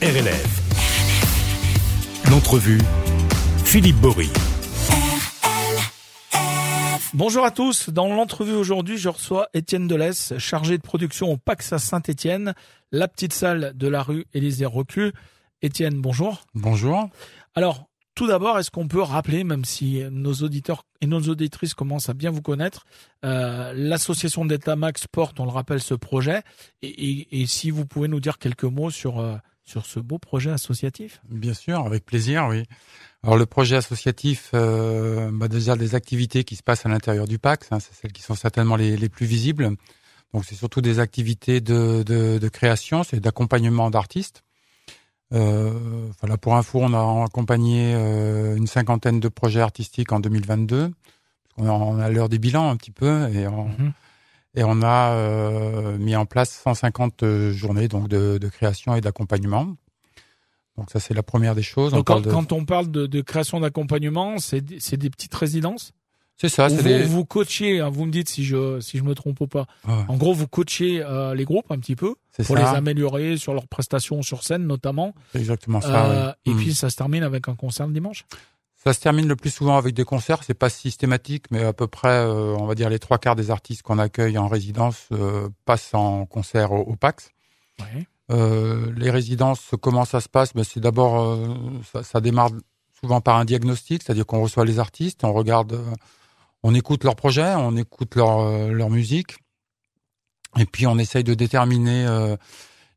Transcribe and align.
RLF. 0.00 0.62
L'entrevue, 2.30 2.78
Philippe 3.64 3.96
Bory. 3.96 4.28
Bonjour 7.14 7.44
à 7.44 7.50
tous. 7.50 7.90
Dans 7.90 8.06
l'entrevue 8.06 8.54
aujourd'hui, 8.54 8.96
je 8.96 9.08
reçois 9.08 9.48
Étienne 9.54 9.88
Delesse, 9.88 10.38
chargé 10.38 10.78
de 10.78 10.82
production 10.82 11.32
au 11.32 11.36
Pax 11.36 11.72
à 11.72 11.80
Saint-Étienne, 11.80 12.54
la 12.92 13.08
petite 13.08 13.32
salle 13.32 13.72
de 13.74 13.88
la 13.88 14.04
rue 14.04 14.26
Élysée 14.34 14.66
Reclus. 14.66 15.12
Étienne, 15.62 16.00
bonjour. 16.00 16.44
Bonjour. 16.54 17.08
Alors, 17.56 17.88
tout 18.14 18.28
d'abord, 18.28 18.56
est-ce 18.56 18.70
qu'on 18.70 18.86
peut 18.86 19.02
rappeler, 19.02 19.42
même 19.42 19.64
si 19.64 20.04
nos 20.12 20.34
auditeurs 20.34 20.84
et 21.00 21.08
nos 21.08 21.22
auditrices 21.22 21.74
commencent 21.74 22.08
à 22.08 22.14
bien 22.14 22.30
vous 22.30 22.42
connaître, 22.42 22.86
euh, 23.24 23.72
l'association 23.74 24.44
d'État 24.44 24.76
Max 24.76 25.08
porte, 25.08 25.40
on 25.40 25.44
le 25.44 25.50
rappelle, 25.50 25.80
ce 25.80 25.94
projet, 25.94 26.42
et, 26.82 26.86
et, 26.88 27.42
et, 27.42 27.46
si 27.46 27.72
vous 27.72 27.84
pouvez 27.84 28.06
nous 28.06 28.20
dire 28.20 28.38
quelques 28.38 28.62
mots 28.62 28.90
sur 28.90 29.18
euh, 29.18 29.36
sur 29.68 29.84
ce 29.86 30.00
beau 30.00 30.18
projet 30.18 30.50
associatif 30.50 31.20
Bien 31.28 31.54
sûr, 31.54 31.84
avec 31.86 32.04
plaisir, 32.04 32.46
oui. 32.48 32.64
Alors 33.22 33.36
le 33.36 33.46
projet 33.46 33.76
associatif, 33.76 34.50
euh, 34.54 35.30
bah 35.32 35.48
déjà 35.48 35.76
des 35.76 35.94
activités 35.94 36.44
qui 36.44 36.56
se 36.56 36.62
passent 36.62 36.86
à 36.86 36.88
l'intérieur 36.88 37.26
du 37.26 37.38
PAX, 37.38 37.68
hein, 37.70 37.78
c'est 37.80 37.94
celles 37.94 38.12
qui 38.12 38.22
sont 38.22 38.34
certainement 38.34 38.76
les, 38.76 38.96
les 38.96 39.08
plus 39.08 39.26
visibles. 39.26 39.76
Donc 40.32 40.44
c'est 40.46 40.54
surtout 40.54 40.80
des 40.80 40.98
activités 41.00 41.60
de, 41.60 42.02
de, 42.04 42.38
de 42.38 42.48
création, 42.48 43.02
c'est 43.02 43.20
d'accompagnement 43.20 43.90
d'artistes. 43.90 44.42
Euh, 45.34 45.70
voilà, 46.20 46.38
pour 46.38 46.56
info, 46.56 46.80
on 46.82 46.94
a 46.94 47.24
accompagné 47.24 47.92
euh, 47.94 48.56
une 48.56 48.66
cinquantaine 48.66 49.20
de 49.20 49.28
projets 49.28 49.60
artistiques 49.60 50.12
en 50.12 50.20
2022. 50.20 50.90
On 51.58 51.98
a 51.98 52.08
l'heure 52.08 52.28
des 52.28 52.38
bilans 52.38 52.70
un 52.70 52.76
petit 52.76 52.92
peu 52.92 53.28
et 53.34 53.46
on, 53.48 53.64
mm 53.68 53.72
-hmm. 53.72 53.92
Et 54.58 54.64
on 54.64 54.82
a 54.82 55.12
euh, 55.12 55.96
mis 55.98 56.16
en 56.16 56.26
place 56.26 56.50
150 56.64 57.22
euh, 57.22 57.52
journées 57.52 57.86
donc 57.86 58.08
de, 58.08 58.38
de 58.38 58.48
création 58.48 58.96
et 58.96 59.00
d'accompagnement. 59.00 59.76
Donc 60.76 60.90
ça 60.90 60.98
c'est 60.98 61.14
la 61.14 61.22
première 61.22 61.54
des 61.54 61.62
choses. 61.62 61.92
Donc 61.92 62.10
on 62.10 62.14
quand, 62.14 62.20
de... 62.20 62.30
quand, 62.30 62.52
on 62.52 62.64
parle 62.64 62.90
de, 62.90 63.06
de 63.06 63.20
création 63.20 63.60
d'accompagnement, 63.60 64.38
c'est 64.38 64.60
des 64.60 65.10
petites 65.10 65.34
résidences? 65.34 65.92
C'est 66.36 66.48
ça. 66.48 66.68
Vous, 66.68 66.82
des... 66.82 67.02
vous 67.02 67.24
coachez, 67.24 67.80
hein, 67.80 67.88
vous 67.88 68.04
me 68.04 68.12
dites 68.12 68.28
si 68.28 68.44
je 68.44 68.78
si 68.80 68.98
je 68.98 69.02
me 69.02 69.14
trompe 69.14 69.40
ou 69.40 69.48
pas. 69.48 69.66
Ouais. 69.86 69.94
En 70.06 70.16
gros, 70.16 70.32
vous 70.32 70.46
coachez 70.46 71.02
euh, 71.02 71.34
les 71.34 71.44
groupes 71.44 71.70
un 71.70 71.78
petit 71.78 71.96
peu 71.96 72.14
pour 72.36 72.56
ça. 72.56 72.72
les 72.72 72.78
améliorer 72.78 73.36
sur 73.36 73.54
leurs 73.54 73.66
prestations 73.66 74.22
sur 74.22 74.44
scène 74.44 74.66
notamment. 74.66 75.14
Exactement 75.34 75.80
ça. 75.80 76.06
Euh, 76.06 76.26
ouais. 76.26 76.32
Et 76.46 76.50
mmh. 76.50 76.56
puis 76.56 76.74
ça 76.74 76.90
se 76.90 76.96
termine 76.96 77.22
avec 77.22 77.48
un 77.48 77.54
concert 77.54 77.86
le 77.86 77.92
dimanche. 77.92 78.24
Ça 78.84 78.92
se 78.92 79.00
termine 79.00 79.26
le 79.26 79.36
plus 79.36 79.50
souvent 79.50 79.76
avec 79.76 79.94
des 79.94 80.04
concerts. 80.04 80.44
C'est 80.44 80.54
pas 80.54 80.70
systématique, 80.70 81.46
mais 81.50 81.64
à 81.64 81.72
peu 81.72 81.86
près, 81.86 82.08
euh, 82.08 82.54
on 82.56 82.66
va 82.66 82.74
dire 82.74 82.88
les 82.88 82.98
trois 82.98 83.18
quarts 83.18 83.36
des 83.36 83.50
artistes 83.50 83.82
qu'on 83.82 83.98
accueille 83.98 84.38
en 84.38 84.48
résidence 84.48 85.08
euh, 85.12 85.48
passent 85.64 85.94
en 85.94 86.26
concert 86.26 86.72
au, 86.72 86.80
au 86.80 86.96
PAX. 86.96 87.30
Ouais. 87.80 88.06
les 88.96 89.10
résidences, 89.10 89.70
comment 89.80 90.04
ça 90.04 90.20
se 90.20 90.28
passe? 90.28 90.52
Ben, 90.54 90.64
C'est 90.64 90.80
d'abord, 90.80 91.38
ça, 91.92 92.02
ça, 92.02 92.20
démarre 92.20 92.50
souvent 93.00 93.20
par 93.20 93.36
un 93.36 93.44
diagnostic, 93.44 94.02
c'est-à-dire 94.02 94.26
qu'on 94.26 94.42
reçoit 94.42 94.64
les 94.64 94.80
artistes, 94.80 95.22
on 95.22 95.32
regarde 95.32 95.80
on 96.62 96.74
écoute 96.74 97.04
leurs 97.04 97.16
projets, 97.16 97.54
on 97.54 97.76
écoute 97.76 98.14
leur, 98.14 98.40
euh, 98.40 98.70
leur 98.70 98.90
musique, 98.90 99.38
et 100.58 100.66
puis 100.66 100.86
on 100.86 100.98
essaye 100.98 101.24
de 101.24 101.34
déterminer 101.34 102.06
euh, 102.06 102.36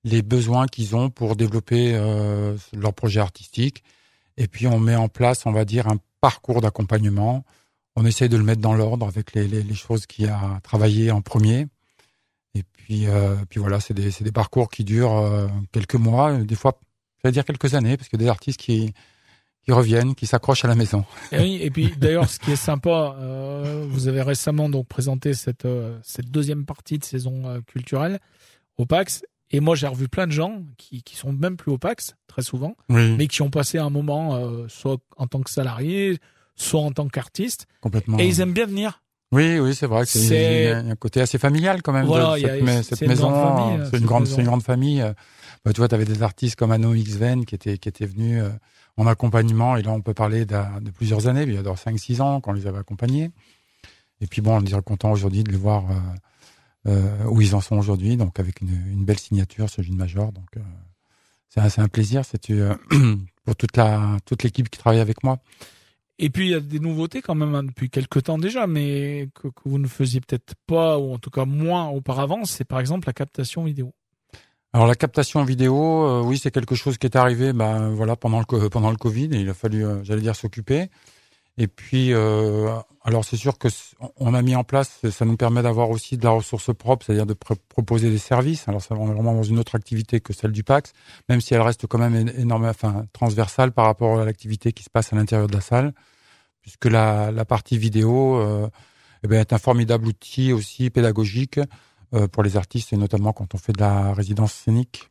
les 0.04 0.22
besoins 0.22 0.68
qu'ils 0.68 0.96
ont 0.96 1.10
pour 1.10 1.36
développer 1.36 1.94
euh, 1.94 2.56
leur 2.74 2.94
projet 2.94 3.20
artistique. 3.20 3.84
Et 4.42 4.48
puis 4.48 4.68
on 4.68 4.80
met 4.80 4.96
en 4.96 5.08
place, 5.08 5.46
on 5.46 5.52
va 5.52 5.66
dire, 5.66 5.88
un 5.88 5.98
parcours 6.20 6.62
d'accompagnement. 6.62 7.44
On 7.96 8.06
essaye 8.06 8.30
de 8.30 8.38
le 8.38 8.44
mettre 8.44 8.62
dans 8.62 8.74
l'ordre 8.74 9.08
avec 9.08 9.34
les, 9.34 9.76
choses 9.76 10.06
qu'il 10.06 10.28
a 10.30 10.60
travaillé 10.64 11.12
en 11.12 11.22
premier. 11.22 11.68
Et 12.56 12.64
puis, 12.64 13.08
euh, 13.08 13.36
puis 13.50 13.60
voilà, 13.60 13.80
c'est 13.80 13.94
des, 13.94 14.10
des 14.10 14.32
parcours 14.32 14.70
qui 14.70 14.84
durent 14.84 15.18
euh, 15.18 15.48
quelques 15.72 15.96
mois, 15.96 16.38
des 16.38 16.56
fois, 16.56 16.80
je 17.18 17.28
vais 17.28 17.32
dire 17.32 17.46
quelques 17.46 17.76
années, 17.76 17.98
parce 17.98 18.10
que 18.10 18.18
des 18.18 18.28
artistes 18.28 18.60
qui, 18.60 18.94
qui 19.64 19.72
reviennent, 19.72 20.16
qui 20.16 20.26
s'accrochent 20.26 20.66
à 20.66 20.68
la 20.68 20.76
maison. 20.76 21.06
Et 21.32 21.40
oui, 21.40 21.60
et 21.62 21.70
puis 21.70 21.94
d'ailleurs, 21.98 22.30
ce 22.30 22.40
qui 22.40 22.52
est 22.52 22.56
sympa, 22.56 23.16
euh, 23.20 23.86
vous 23.90 24.08
avez 24.08 24.22
récemment 24.22 24.70
donc 24.70 24.88
présenté 24.88 25.34
cette 25.34 25.66
euh, 25.66 25.98
cette 26.04 26.30
deuxième 26.32 26.66
partie 26.66 26.98
de 26.98 27.04
saison 27.04 27.48
euh, 27.48 27.62
culturelle 27.62 28.20
au 28.78 28.86
PAX, 28.86 29.24
et 29.52 29.60
moi 29.60 29.76
j'ai 29.76 29.88
revu 29.88 30.08
plein 30.08 30.28
de 30.28 30.32
gens 30.32 30.62
qui 30.78 31.04
qui 31.04 31.16
sont 31.16 31.32
même 31.32 31.58
plus 31.58 31.72
au 31.72 31.78
PAX 31.78 32.16
très 32.28 32.42
souvent, 32.42 32.76
oui. 32.90 33.16
mais 33.18 33.28
qui 33.28 33.42
ont 33.42 33.50
passé 33.50 33.78
un 33.78 33.90
moment 33.90 34.36
euh, 34.36 34.66
soit 34.68 34.98
en 35.18 35.28
tant 35.28 35.42
que 35.42 35.50
salarié, 35.50 36.20
soit 36.56 36.82
en 36.82 36.92
tant 36.92 37.08
qu'artiste, 37.08 37.68
complètement. 37.82 38.20
Et 38.20 38.28
ils 38.28 38.40
aiment 38.42 38.54
bien 38.54 38.66
venir. 38.66 39.02
Oui, 39.34 39.60
oui, 39.60 39.74
c'est 39.74 39.88
vrai. 39.88 40.06
C'est 40.06 40.64
y 40.66 40.68
a 40.68 40.80
un 40.80 40.96
côté 40.96 41.22
assez 41.22 41.38
familial 41.38 41.82
quand 41.82 41.94
même. 41.94 42.06
Voilà, 42.06 42.36
de 42.36 42.42
cette, 42.42 42.68
a, 42.68 42.84
cette 42.84 43.02
maison. 43.08 43.80
C'est 43.90 43.98
une 43.98 44.06
grande, 44.06 44.28
c'est 44.28 44.42
une 44.42 44.48
grande 44.48 44.64
famille. 44.64 45.02
Bah, 45.64 45.72
tu 45.72 45.80
vois, 45.80 45.88
tu 45.88 45.96
avais 45.96 46.06
des 46.06 46.22
artistes 46.22 46.58
comme 46.58 46.72
Anno 46.72 46.94
Xven 46.94 47.46
qui 47.46 47.56
étaient 47.56 47.78
qui 47.78 47.88
étaient 47.88 48.06
venus 48.06 48.44
en 48.98 49.08
accompagnement. 49.08 49.78
Et 49.78 49.84
là, 49.84 49.92
on 49.92 50.02
peut 50.02 50.14
parler 50.14 50.46
de 50.46 50.92
plusieurs 50.92 51.28
années, 51.28 51.44
il 51.44 51.54
y 51.54 51.58
a 51.58 51.62
5-6 51.62 52.22
ans 52.22 52.42
qu'on 52.42 52.52
les 52.52 52.68
avait 52.68 52.80
accompagnés. 52.80 53.32
Et 54.20 54.28
puis 54.28 54.42
bon, 54.42 54.58
on 54.58 54.62
est 54.64 54.82
content 54.84 55.12
aujourd'hui 55.12 55.44
de 55.44 55.52
les 55.52 55.58
voir 55.58 55.86
euh, 56.88 57.26
où 57.26 57.42
ils 57.42 57.56
en 57.56 57.62
sont 57.62 57.78
aujourd'hui, 57.78 58.18
donc 58.18 58.40
avec 58.40 58.62
une, 58.62 58.70
une, 58.92 59.06
belle 59.06 59.20
signature, 59.20 59.70
ce 59.70 59.82
jeune 59.82 59.96
major. 59.96 60.32
Donc 60.32 60.58
euh, 60.58 60.62
c'est 61.50 61.60
un, 61.60 61.84
un, 61.84 61.88
plaisir, 61.88 62.24
c'est 62.26 62.50
euh, 62.52 62.76
pour 63.46 63.56
toute 63.56 63.78
la 63.78 64.18
toute 64.26 64.44
l'équipe 64.44 64.70
qui 64.70 64.80
travaille 64.80 65.00
avec 65.00 65.24
moi. 65.24 65.40
Et 66.20 66.30
puis 66.30 66.48
il 66.48 66.52
y 66.52 66.56
a 66.56 66.60
des 66.60 66.80
nouveautés 66.80 67.22
quand 67.22 67.36
même 67.36 67.56
hein, 67.56 67.64
depuis 67.64 67.90
quelques 67.90 68.24
temps 68.24 68.38
déjà, 68.38 68.68
mais 68.68 69.30
que, 69.34 69.48
que 69.48 69.62
vous 69.66 69.80
ne 69.80 69.88
faisiez 69.88 70.22
peut-être 70.22 70.54
pas, 70.68 70.98
ou 71.00 71.14
en 71.14 71.18
tout 71.18 71.32
cas 71.32 71.46
moins 71.46 71.88
auparavant, 71.90 72.46
c'est 72.46 72.66
par 72.66 72.80
exemple 72.80 73.08
la 73.08 73.14
captation 73.14 73.64
vidéo. 73.64 73.94
Alors 74.74 74.88
la 74.88 74.96
captation 74.96 75.44
vidéo, 75.44 76.06
euh, 76.08 76.22
oui, 76.22 76.38
c'est 76.38 76.52
quelque 76.52 76.76
chose 76.76 76.98
qui 76.98 77.06
est 77.06 77.18
arrivé, 77.18 77.52
ben 77.52 77.90
voilà, 77.90 78.16
pendant 78.16 78.40
le 78.40 78.70
pendant 78.70 78.90
le 78.90 78.96
Covid, 78.96 79.26
et 79.34 79.42
il 79.42 79.50
a 79.50 79.54
fallu, 79.54 79.86
euh, 79.86 80.02
j'allais 80.04 80.22
dire, 80.22 80.36
s'occuper. 80.36 80.90
Et 81.58 81.68
puis, 81.68 82.14
euh, 82.14 82.74
alors 83.04 83.26
c'est 83.26 83.38
sûr 83.38 83.58
que 83.58 83.68
on 84.18 84.34
a 84.36 84.42
mis 84.44 84.56
en 84.56 84.64
place, 84.64 85.00
ça 85.10 85.26
nous 85.26 85.36
permet 85.36 85.64
d'avoir 85.64 85.90
aussi 85.90 86.18
de 86.18 86.24
la 86.24 86.30
ressource 86.32 86.72
propre, 86.74 87.06
c'est-à-dire 87.06 87.26
de 87.26 87.34
pr 87.34 87.54
proposer 87.68 88.12
des 88.12 88.20
services. 88.20 88.68
Alors 88.68 88.82
ça 88.82 88.94
va 88.94 89.04
vraiment 89.06 89.34
dans 89.34 89.44
une 89.44 89.58
autre 89.58 89.76
activité 89.76 90.20
que 90.20 90.34
celle 90.34 90.52
du 90.52 90.64
PAX, 90.64 90.94
même 91.28 91.42
si 91.42 91.56
elle 91.56 91.62
reste 91.62 91.88
quand 91.88 91.98
même 91.98 92.30
énorme, 92.38 92.66
enfin 92.66 93.08
transversale 93.12 93.72
par 93.72 93.86
rapport 93.86 94.20
à 94.20 94.26
l'activité 94.26 94.72
qui 94.72 94.84
se 94.84 94.90
passe 94.92 95.14
à 95.14 95.16
l'intérieur 95.16 95.48
de 95.48 95.54
la 95.54 95.62
salle, 95.62 95.94
puisque 96.62 96.86
la, 96.86 97.32
la 97.32 97.44
partie 97.44 97.78
vidéo 97.80 98.36
euh, 98.40 98.70
eh 99.24 99.28
bien, 99.28 99.40
est 99.40 99.54
un 99.54 99.58
formidable 99.58 100.08
outil 100.08 100.54
aussi 100.54 100.92
pédagogique 100.92 101.60
euh, 102.14 102.28
pour 102.28 102.44
les 102.44 102.56
artistes 102.56 102.94
et 102.94 102.98
notamment 102.98 103.34
quand 103.34 103.56
on 103.56 103.58
fait 103.58 103.74
de 103.74 103.82
la 103.82 104.14
résidence 104.14 104.54
scénique. 104.54 105.10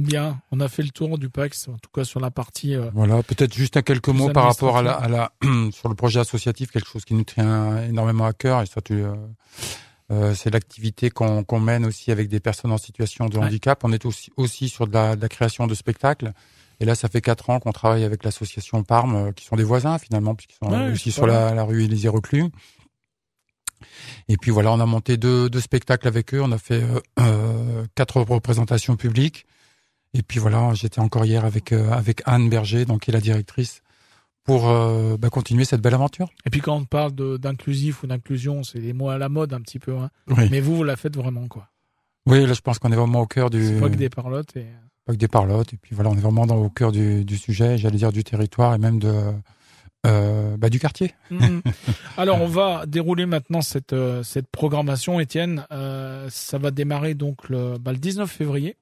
Bien, 0.00 0.40
on 0.50 0.60
a 0.60 0.68
fait 0.68 0.82
le 0.82 0.88
tour 0.88 1.18
du 1.18 1.28
PAX, 1.28 1.68
en 1.68 1.76
tout 1.76 1.90
cas 1.92 2.04
sur 2.04 2.20
la 2.20 2.30
partie. 2.30 2.74
Euh, 2.74 2.90
voilà, 2.94 3.22
peut-être 3.22 3.52
juste 3.52 3.76
un 3.76 3.82
quelques 3.82 4.08
mots 4.08 4.30
par 4.30 4.44
rapport 4.44 4.78
à 4.78 4.82
la, 4.82 4.92
à 4.92 5.08
la 5.08 5.32
sur 5.72 5.90
le 5.90 5.94
projet 5.94 6.20
associatif, 6.20 6.70
quelque 6.70 6.88
chose 6.88 7.04
qui 7.04 7.12
nous 7.12 7.24
tient 7.24 7.82
énormément 7.82 8.24
à 8.24 8.32
cœur 8.32 8.62
et 8.62 8.66
ça, 8.66 8.80
tu, 8.80 8.94
euh, 8.94 9.14
euh, 10.10 10.34
c'est 10.34 10.48
l'activité 10.48 11.10
qu'on 11.10 11.44
qu 11.44 11.56
mène 11.56 11.84
aussi 11.84 12.10
avec 12.10 12.28
des 12.28 12.40
personnes 12.40 12.72
en 12.72 12.78
situation 12.78 13.26
de 13.26 13.36
ouais. 13.36 13.44
handicap. 13.44 13.84
On 13.84 13.92
est 13.92 14.06
aussi, 14.06 14.30
aussi 14.38 14.70
sur 14.70 14.86
de 14.86 14.94
la, 14.94 15.16
de 15.16 15.20
la, 15.20 15.28
création 15.28 15.66
de 15.66 15.74
spectacles. 15.74 16.32
Et 16.80 16.86
là, 16.86 16.94
ça 16.94 17.10
fait 17.10 17.20
quatre 17.20 17.50
ans 17.50 17.60
qu'on 17.60 17.72
travaille 17.72 18.04
avec 18.04 18.24
l'association 18.24 18.82
Parme, 18.82 19.34
qui 19.34 19.44
sont 19.44 19.56
des 19.56 19.64
voisins 19.64 19.98
finalement, 19.98 20.34
puisqu'ils 20.34 20.64
sont 20.64 20.72
ouais, 20.72 20.92
aussi 20.92 21.12
sur 21.12 21.26
la, 21.26 21.52
la, 21.52 21.62
rue 21.62 21.84
Élysée 21.84 22.08
Reclus. 22.08 22.50
Et 24.28 24.38
puis 24.38 24.50
voilà, 24.50 24.72
on 24.72 24.80
a 24.80 24.86
monté 24.86 25.18
deux, 25.18 25.50
deux 25.50 25.60
spectacles 25.60 26.08
avec 26.08 26.32
eux. 26.32 26.40
On 26.40 26.52
a 26.52 26.58
fait 26.58 26.82
euh, 27.18 27.84
quatre 27.94 28.22
représentations 28.22 28.96
publiques. 28.96 29.44
Et 30.14 30.22
puis 30.22 30.40
voilà, 30.40 30.74
j'étais 30.74 31.00
encore 31.00 31.24
hier 31.24 31.44
avec 31.44 31.72
euh, 31.72 31.90
avec 31.92 32.22
Anne 32.26 32.48
Berger, 32.48 32.84
donc 32.84 33.02
qui 33.02 33.10
est 33.10 33.12
la 33.12 33.20
directrice, 33.20 33.82
pour 34.44 34.68
euh, 34.68 35.16
bah, 35.16 35.30
continuer 35.30 35.64
cette 35.64 35.80
belle 35.80 35.94
aventure. 35.94 36.28
Et 36.44 36.50
puis 36.50 36.60
quand 36.60 36.76
on 36.76 36.84
parle 36.84 37.12
d'inclusif 37.38 38.02
ou 38.02 38.06
d'inclusion, 38.06 38.62
c'est 38.62 38.80
des 38.80 38.92
mots 38.92 39.10
à 39.10 39.18
la 39.18 39.28
mode 39.28 39.52
un 39.52 39.60
petit 39.60 39.78
peu. 39.78 39.96
Hein. 39.96 40.10
Oui. 40.28 40.48
Mais 40.50 40.60
vous, 40.60 40.76
vous 40.76 40.84
la 40.84 40.96
faites 40.96 41.16
vraiment 41.16 41.46
quoi. 41.46 41.68
Oui, 42.26 42.44
là 42.44 42.52
je 42.52 42.60
pense 42.60 42.78
qu'on 42.78 42.92
est 42.92 42.96
vraiment 42.96 43.20
au 43.20 43.26
cœur 43.26 43.50
du. 43.50 43.64
C'est 43.64 43.80
pas 43.80 43.88
que 43.88 43.96
des 43.96 44.10
parlottes. 44.10 44.56
Et... 44.56 44.66
Pas 45.04 45.12
que 45.12 45.18
des 45.18 45.28
parlottes. 45.28 45.72
Et 45.72 45.76
puis 45.76 45.94
voilà, 45.94 46.10
on 46.10 46.14
est 46.14 46.20
vraiment 46.20 46.46
dans, 46.46 46.56
au 46.56 46.70
cœur 46.70 46.90
du, 46.90 47.24
du 47.24 47.38
sujet, 47.38 47.78
j'allais 47.78 47.98
dire 47.98 48.12
du 48.12 48.24
territoire 48.24 48.74
et 48.74 48.78
même 48.78 48.98
de 48.98 49.14
euh, 50.06 50.56
bah, 50.56 50.70
du 50.70 50.80
quartier. 50.80 51.14
Mmh. 51.30 51.60
Alors 52.16 52.40
on 52.40 52.46
va 52.46 52.84
dérouler 52.86 53.26
maintenant 53.26 53.60
cette 53.60 53.94
cette 54.24 54.48
programmation, 54.48 55.20
Étienne. 55.20 55.66
Euh, 55.70 56.26
ça 56.30 56.58
va 56.58 56.70
démarrer 56.72 57.14
donc 57.14 57.48
le, 57.48 57.78
bah, 57.78 57.92
le 57.92 57.98
19 57.98 58.28
février 58.28 58.76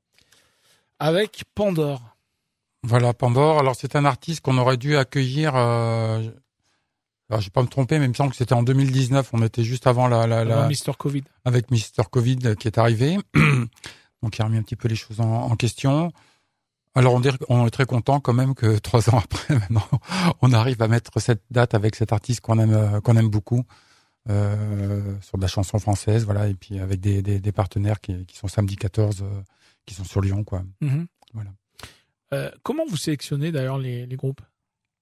avec 0.99 1.45
Pandore. 1.55 2.17
Voilà 2.83 3.13
Pandore. 3.13 3.59
Alors 3.59 3.75
c'est 3.77 3.97
un 3.97 4.05
artiste 4.05 4.41
qu'on 4.41 4.59
aurait 4.59 4.77
dû 4.77 4.97
accueillir. 4.97 5.55
Euh... 5.57 6.31
Alors, 7.31 7.43
je 7.43 7.49
vais 7.49 7.51
pas 7.51 7.63
me 7.63 7.69
tromper, 7.69 7.99
mais 7.99 8.07
il 8.07 8.09
me 8.09 8.15
semble 8.15 8.31
que 8.31 8.37
c'était 8.37 8.55
en 8.55 8.63
2019. 8.63 9.31
On 9.35 9.43
était 9.43 9.63
juste 9.63 9.87
avant 9.87 10.09
la, 10.09 10.27
la, 10.27 10.45
la... 10.45 10.67
Mister 10.67 10.93
Covid. 10.99 11.25
Avec 11.45 11.71
Mister 11.71 12.03
Covid 12.11 12.57
qui 12.59 12.69
est 12.69 12.79
arrivé. 12.79 13.19
Donc 14.23 14.39
il 14.39 14.43
a 14.43 14.47
remis 14.47 14.57
un 14.57 14.63
petit 14.63 14.77
peu 14.77 14.89
les 14.89 14.97
choses 14.97 15.21
en, 15.21 15.43
en 15.43 15.57
question. 15.57 16.11
Alors 16.95 17.15
on, 17.15 17.21
dit, 17.21 17.29
on 17.49 17.67
est 17.67 17.71
très 17.71 17.87
content 17.87 18.19
quand 18.19 18.33
même 18.33 18.55
que 18.55 18.79
trois 18.81 19.11
ans 19.11 19.19
après, 19.19 19.55
maintenant, 19.55 19.87
on 20.43 20.53
arrive 20.53 20.83
à 20.83 20.89
mettre 20.89 21.21
cette 21.21 21.43
date 21.51 21.75
avec 21.75 21.95
cet 21.95 22.13
artiste 22.13 22.41
qu'on 22.41 22.59
aime, 22.59 23.01
qu'on 23.03 23.17
aime 23.17 23.29
beaucoup 23.29 23.65
euh, 24.31 25.15
sur 25.23 25.39
de 25.39 25.43
la 25.43 25.49
chanson 25.49 25.79
française, 25.79 26.25
voilà, 26.25 26.49
et 26.49 26.55
puis 26.55 26.81
avec 26.81 27.01
des, 27.01 27.23
des, 27.23 27.41
des 27.41 27.53
partenaires 27.53 28.01
qui, 28.01 28.27
qui, 28.27 28.37
sont 28.37 28.49
samedi 28.49 28.77
14, 28.77 29.23
euh, 29.23 29.43
qui 29.89 29.95
sont 29.95 30.05
sur 30.05 30.21
Lyon, 30.21 30.45
quoi. 30.45 30.63
-hmm. 30.83 31.07
Voilà. 31.35 31.51
Euh, 32.35 32.51
comment 32.63 32.85
vous 32.87 32.97
sélectionnez 32.97 33.51
d'ailleurs 33.53 33.79
les, 33.79 34.07
les 34.07 34.17
groupes? 34.17 34.43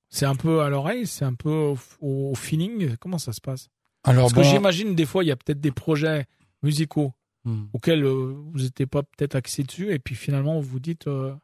C'est 0.08 0.26
un 0.26 0.36
peu 0.36 0.60
à 0.62 0.68
l'oreille, 0.68 1.06
c'est 1.06 1.24
un 1.24 1.34
peu 1.34 1.50
au, 1.50 1.76
au 2.00 2.34
feeling? 2.34 2.96
Comment 3.00 3.18
ça 3.18 3.32
se 3.32 3.40
passe? 3.40 3.68
Alors 4.04 4.24
Parce 4.24 4.34
bon, 4.34 4.42
que 4.42 4.46
j'imagine 4.46 4.94
des 4.94 5.06
fois 5.06 5.24
il 5.24 5.26
y 5.26 5.32
a 5.32 5.36
peut-être 5.36 5.60
des 5.60 5.72
projets 5.72 6.26
musicaux 6.62 7.12
hmm. 7.44 7.64
auxquels 7.72 8.04
euh, 8.04 8.34
vous 8.52 8.60
n'étiez 8.60 8.86
pas 8.86 9.02
peut-être 9.02 9.34
axé 9.34 9.64
dessus 9.64 9.92
et 9.92 9.98
puis 9.98 10.14
finalement 10.14 10.60
vous 10.60 10.68
vous 10.74 10.80
dites 10.80 11.08
euh, 11.08 11.34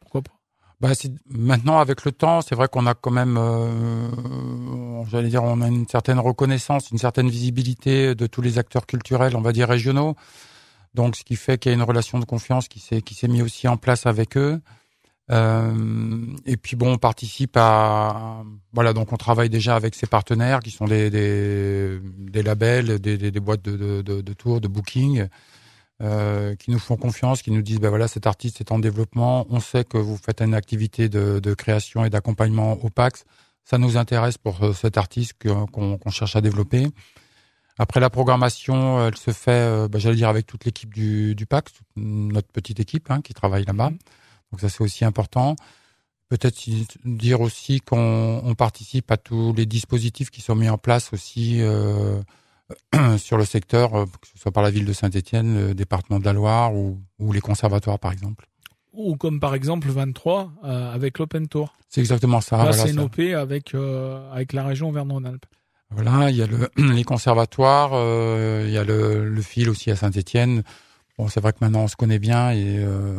pourquoi 0.00 0.22
pas? 0.22 0.36
Bah, 0.80 0.90
maintenant, 1.28 1.78
avec 1.78 2.04
le 2.04 2.10
temps, 2.10 2.40
c'est 2.42 2.56
vrai 2.56 2.66
qu'on 2.72 2.86
a 2.86 2.94
quand 2.94 3.12
même, 3.12 3.36
j'allais 5.10 5.28
dire, 5.28 5.44
on 5.44 5.60
a 5.60 5.68
une 5.68 5.86
certaine 5.86 6.18
reconnaissance, 6.18 6.90
une 6.90 6.98
certaine 6.98 7.30
visibilité 7.30 8.16
de 8.16 8.26
tous 8.26 8.42
les 8.42 8.58
acteurs 8.58 8.86
culturels, 8.86 9.36
on 9.36 9.42
va 9.42 9.52
dire 9.52 9.68
régionaux. 9.68 10.16
Donc, 10.94 11.16
ce 11.16 11.24
qui 11.24 11.36
fait 11.36 11.58
qu'il 11.58 11.70
y 11.70 11.72
a 11.72 11.76
une 11.76 11.82
relation 11.82 12.18
de 12.18 12.24
confiance 12.24 12.68
qui 12.68 12.80
s'est 12.80 13.02
qui 13.02 13.14
s'est 13.14 13.28
mis 13.28 13.42
aussi 13.42 13.68
en 13.68 13.76
place 13.76 14.06
avec 14.06 14.36
eux. 14.36 14.60
Euh, 15.30 16.26
et 16.46 16.56
puis 16.56 16.76
bon, 16.76 16.94
on 16.94 16.98
participe 16.98 17.56
à, 17.56 18.42
voilà, 18.72 18.92
donc 18.92 19.12
on 19.12 19.16
travaille 19.16 19.48
déjà 19.48 19.76
avec 19.76 19.94
ses 19.94 20.06
partenaires 20.06 20.60
qui 20.60 20.70
sont 20.70 20.84
des 20.84 21.10
des, 21.10 22.42
labels, 22.42 22.98
des, 22.98 23.16
des, 23.16 23.40
boîtes 23.40 23.62
de, 23.62 24.02
de, 24.02 24.20
de, 24.20 24.32
tours, 24.32 24.60
de 24.60 24.68
booking 24.68 25.28
euh, 26.02 26.56
qui 26.56 26.70
nous 26.70 26.80
font 26.80 26.96
confiance, 26.96 27.40
qui 27.40 27.52
nous 27.52 27.62
disent 27.62 27.78
ben 27.78 27.88
voilà 27.88 28.08
cet 28.08 28.26
artiste 28.26 28.60
est 28.60 28.72
en 28.72 28.80
développement, 28.80 29.46
on 29.48 29.60
sait 29.60 29.84
que 29.84 29.96
vous 29.96 30.16
faites 30.16 30.42
une 30.42 30.54
activité 30.54 31.08
de, 31.08 31.38
de 31.38 31.54
création 31.54 32.04
et 32.04 32.10
d'accompagnement 32.10 32.72
au 32.84 32.90
PAX, 32.90 33.24
ça 33.64 33.78
nous 33.78 33.96
intéresse 33.96 34.38
pour 34.38 34.62
euh, 34.62 34.72
cet 34.72 34.98
artiste 34.98 35.34
qu'on 35.40 36.10
cherche 36.10 36.34
à 36.36 36.40
développer. 36.40 36.88
Après 37.82 37.98
la 37.98 38.10
programmation, 38.10 39.04
elle 39.04 39.16
se 39.16 39.32
fait, 39.32 39.50
euh, 39.50 39.88
ben, 39.88 39.98
j'allais 39.98 40.14
dire 40.14 40.28
avec 40.28 40.46
toute 40.46 40.64
l'équipe 40.64 40.94
du, 40.94 41.34
toute 41.36 41.74
notre 41.96 42.46
petite 42.46 42.78
équipe 42.78 43.10
hein, 43.10 43.20
qui 43.22 43.34
travaille 43.34 43.64
là-bas. 43.64 43.90
Mhm. 43.90 43.98
Donc 44.52 44.60
ça 44.60 44.68
c'est 44.68 44.82
aussi 44.84 45.04
important. 45.04 45.56
Peut-être 46.28 46.56
dire 47.04 47.40
aussi 47.40 47.80
qu'on 47.80 48.40
on 48.44 48.54
participe 48.54 49.10
à 49.10 49.16
tous 49.16 49.52
les 49.54 49.66
dispositifs 49.66 50.30
qui 50.30 50.42
sont 50.42 50.54
mis 50.54 50.68
en 50.68 50.78
place 50.78 51.12
aussi 51.12 51.60
euh, 51.60 52.22
sur 53.18 53.36
le 53.36 53.44
secteur, 53.44 53.94
euh, 53.96 54.04
que 54.06 54.28
ce 54.32 54.38
soit 54.38 54.52
par 54.52 54.62
la 54.62 54.70
ville 54.70 54.84
de 54.84 54.92
Saint-Étienne, 54.92 55.68
le 55.68 55.74
département 55.74 56.20
de 56.20 56.24
la 56.24 56.32
Loire 56.32 56.72
ou, 56.76 57.00
ou 57.18 57.32
les 57.32 57.40
conservatoires 57.40 57.98
par 57.98 58.12
exemple. 58.12 58.46
Ou 58.92 59.16
comme 59.16 59.40
par 59.40 59.56
exemple 59.56 59.88
le 59.88 59.94
23 59.94 60.52
euh, 60.62 60.94
avec 60.94 61.18
l'Open 61.18 61.48
Tour. 61.48 61.74
C'est 61.88 62.00
exactement 62.00 62.40
ça. 62.40 62.58
Là 62.58 62.62
voilà, 62.62 62.78
c'est 62.78 62.90
une 62.90 63.00
OP 63.00 63.18
avec 63.18 63.74
euh, 63.74 64.30
avec 64.32 64.52
la 64.52 64.64
région 64.64 64.90
Auvergne-Rhône-Alpes. 64.90 65.46
Voilà, 65.94 66.30
il 66.30 66.36
y 66.36 66.42
a 66.42 66.46
le, 66.46 66.70
les 66.94 67.04
conservatoires, 67.04 67.90
euh, 67.94 68.64
il 68.66 68.72
y 68.72 68.78
a 68.78 68.84
le, 68.84 69.28
le 69.28 69.42
fil 69.42 69.68
aussi 69.68 69.90
à 69.90 69.96
Saint-Étienne. 69.96 70.62
Bon, 71.18 71.28
c'est 71.28 71.40
vrai 71.40 71.52
que 71.52 71.58
maintenant 71.60 71.80
on 71.82 71.88
se 71.88 71.96
connaît 71.96 72.18
bien 72.18 72.50
et 72.50 72.78
euh, 72.78 73.18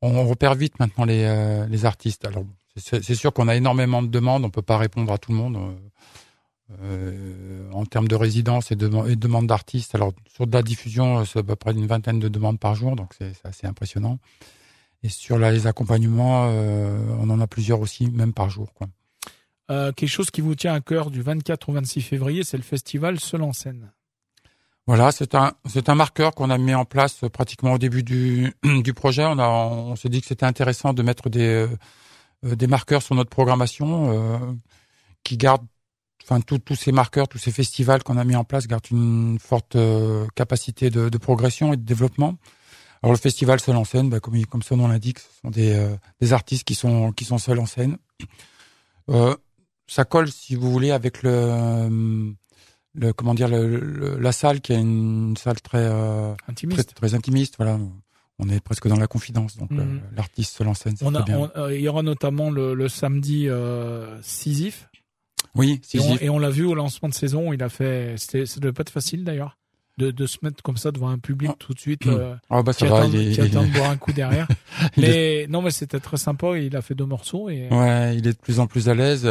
on, 0.00 0.26
repère 0.26 0.54
vite 0.54 0.78
maintenant 0.78 1.04
les, 1.04 1.24
euh, 1.24 1.66
les 1.66 1.84
artistes. 1.84 2.24
Alors, 2.24 2.44
c'est 2.76 3.14
sûr 3.14 3.32
qu'on 3.32 3.48
a 3.48 3.56
énormément 3.56 4.02
de 4.02 4.08
demandes, 4.08 4.44
on 4.44 4.50
peut 4.50 4.62
pas 4.62 4.78
répondre 4.78 5.12
à 5.12 5.18
tout 5.18 5.32
le 5.32 5.38
monde. 5.38 5.56
euh, 6.82 7.70
en 7.72 7.84
termes 7.84 8.08
de 8.08 8.14
résidence 8.14 8.70
et 8.72 8.76
de, 8.76 8.86
et 9.08 9.10
de 9.10 9.20
demandes 9.20 9.46
d'artistes, 9.46 9.94
alors 9.94 10.12
sur 10.34 10.46
de 10.46 10.52
la 10.52 10.62
diffusion, 10.62 11.18
euh, 11.18 11.24
c'est 11.24 11.40
à 11.40 11.42
peu 11.42 11.56
près 11.56 11.72
une 11.72 11.86
vingtaine 11.86 12.18
de 12.18 12.28
demandes 12.28 12.58
par 12.58 12.74
jour, 12.74 12.96
donc 12.96 13.14
c'est 13.18 13.32
c'est 13.34 13.46
assez 13.46 13.66
impressionnant. 13.66 14.18
Et 15.02 15.08
sur 15.08 15.38
là, 15.38 15.50
les 15.50 15.66
accompagnements, 15.66 16.46
euh, 16.50 16.98
on 17.20 17.28
en 17.30 17.40
a 17.40 17.46
plusieurs 17.46 17.80
aussi, 17.80 18.10
même 18.10 18.32
par 18.32 18.50
jour. 18.50 18.72
Quoi. 18.74 18.88
Euh, 19.72 19.90
quelque 19.90 20.10
chose 20.10 20.30
qui 20.30 20.42
vous 20.42 20.54
tient 20.54 20.74
à 20.74 20.80
cœur 20.80 21.10
du 21.10 21.22
24 21.22 21.70
au 21.70 21.72
26 21.72 22.02
février, 22.02 22.44
c'est 22.44 22.58
le 22.58 22.62
festival 22.62 23.18
Seul 23.18 23.42
en 23.42 23.54
scène. 23.54 23.90
Voilà, 24.86 25.12
c'est 25.12 25.34
un 25.34 25.52
c'est 25.66 25.88
un 25.88 25.94
marqueur 25.94 26.34
qu'on 26.34 26.50
a 26.50 26.58
mis 26.58 26.74
en 26.74 26.84
place 26.84 27.24
euh, 27.24 27.30
pratiquement 27.30 27.72
au 27.72 27.78
début 27.78 28.02
du 28.02 28.52
du 28.82 28.92
projet. 28.92 29.24
On 29.24 29.38
a 29.38 29.48
on 29.48 29.96
s'est 29.96 30.10
dit 30.10 30.20
que 30.20 30.26
c'était 30.26 30.44
intéressant 30.44 30.92
de 30.92 31.02
mettre 31.02 31.30
des 31.30 31.66
euh, 32.44 32.54
des 32.54 32.66
marqueurs 32.66 33.02
sur 33.02 33.14
notre 33.14 33.30
programmation 33.30 34.58
qui 35.22 35.36
gardent 35.36 35.64
enfin 36.24 36.40
tous 36.40 36.74
ces 36.74 36.90
marqueurs, 36.90 37.28
tous 37.28 37.38
ces 37.38 37.52
festivals 37.52 38.02
qu'on 38.02 38.16
a 38.16 38.24
mis 38.24 38.34
en 38.34 38.42
place 38.42 38.66
gardent 38.66 38.90
une 38.90 39.38
forte 39.38 39.76
capacité 40.34 40.90
de, 40.90 41.18
progression 41.18 41.72
et 41.72 41.76
de 41.76 41.84
développement. 41.84 42.34
Alors 43.00 43.12
le 43.12 43.18
festival 43.18 43.60
seul 43.60 43.76
en 43.76 43.84
scène, 43.84 44.10
bah, 44.10 44.18
comme 44.18 44.44
comme 44.46 44.62
son 44.62 44.76
nom 44.76 44.88
l'indique, 44.88 45.20
ce 45.20 45.40
sont 45.40 45.50
des 45.50 45.88
des 46.20 46.32
artistes 46.32 46.64
qui 46.64 46.74
sont 46.74 47.12
qui 47.12 47.24
sont 47.24 47.38
seuls 47.38 47.60
en 47.60 47.66
scène. 47.66 47.96
Ça 49.92 50.04
colle, 50.04 50.30
si 50.30 50.54
vous 50.54 50.70
voulez, 50.70 50.90
avec 50.90 51.22
le 51.22 51.30
euh, 51.32 52.30
le 52.94 53.12
comment 53.12 53.34
dire 53.34 53.48
le, 53.48 53.66
le- 53.80 54.18
la 54.18 54.32
salle 54.32 54.60
qui 54.60 54.72
est 54.72 54.78
une 54.80 55.36
salle 55.36 55.60
très 55.60 55.78
euh, 55.78 56.34
très, 56.34 56.52
Intimiste. 56.52 56.94
très 56.94 57.14
intimiste 57.14 57.54
voilà 57.56 57.78
on 58.38 58.48
est 58.50 58.60
presque 58.60 58.86
dans 58.88 58.96
la 58.98 59.06
confidence 59.06 59.56
donc 59.56 59.70
Mhm. 59.70 59.80
euh, 59.80 59.98
l'artiste 60.16 60.56
scène 60.74 60.94
c'est 60.96 61.04
On 61.06 61.14
a, 61.14 61.22
très 61.22 61.32
bien 61.32 61.50
on- 61.56 61.68
il 61.70 61.80
y 61.80 61.88
aura 61.88 62.02
notamment 62.02 62.50
le, 62.50 62.74
samedi 62.88 63.48
Sisyphe. 64.22 64.88
oui 65.54 65.80
Et 65.94 65.98
on, 65.98 66.02
Sisyphe. 66.02 66.22
et 66.22 66.28
on 66.30 66.38
l'a 66.38 66.50
vu 66.50 66.64
au 66.64 66.74
lancement 66.74 67.08
de 67.08 67.14
saison, 67.14 67.52
il 67.52 67.62
a 67.62 67.68
fait. 67.68 68.14
C'était, 68.18 68.46
ça 68.46 68.60
devait 68.60 68.72
pas 68.72 68.82
être 68.82 68.90
facile 68.90 69.24
d'ailleurs 69.24 69.56
de, 69.98 70.10
de 70.10 70.26
se 70.26 70.38
mettre 70.42 70.62
comme 70.62 70.76
ça 70.78 70.90
devant 70.90 71.08
un 71.10 71.18
public 71.18 71.50
Ah. 71.52 71.56
tout 71.58 71.72
de 71.74 71.78
suite 71.80 72.06
Mm. 72.06 72.10
euh, 72.10 72.34
Ah 72.50 72.62
bah 72.62 72.72
qui, 72.72 72.80
ça 72.80 72.86
va 72.90 72.98
attend, 73.02 73.12
est, 73.12 73.32
qui 73.32 73.40
attend 73.40 73.62
de 73.64 73.72
boire 73.72 73.90
un 73.90 73.96
coup 73.96 74.12
derrière. 74.12 74.48
est- 74.96 75.00
mais 75.00 75.46
non, 75.48 75.60
mais 75.62 75.70
c'était 75.70 76.00
très 76.00 76.16
sympa. 76.18 76.58
Il 76.58 76.76
a 76.76 76.82
fait 76.82 76.94
deux 76.94 77.04
morceaux 77.06 77.48
et 77.48 77.68
ouais 77.70 78.16
il 78.16 78.26
est 78.26 78.32
de 78.32 78.38
plus 78.38 78.58
en 78.60 78.66
plus 78.66 78.88
à 78.88 78.94
l'aise 78.94 79.26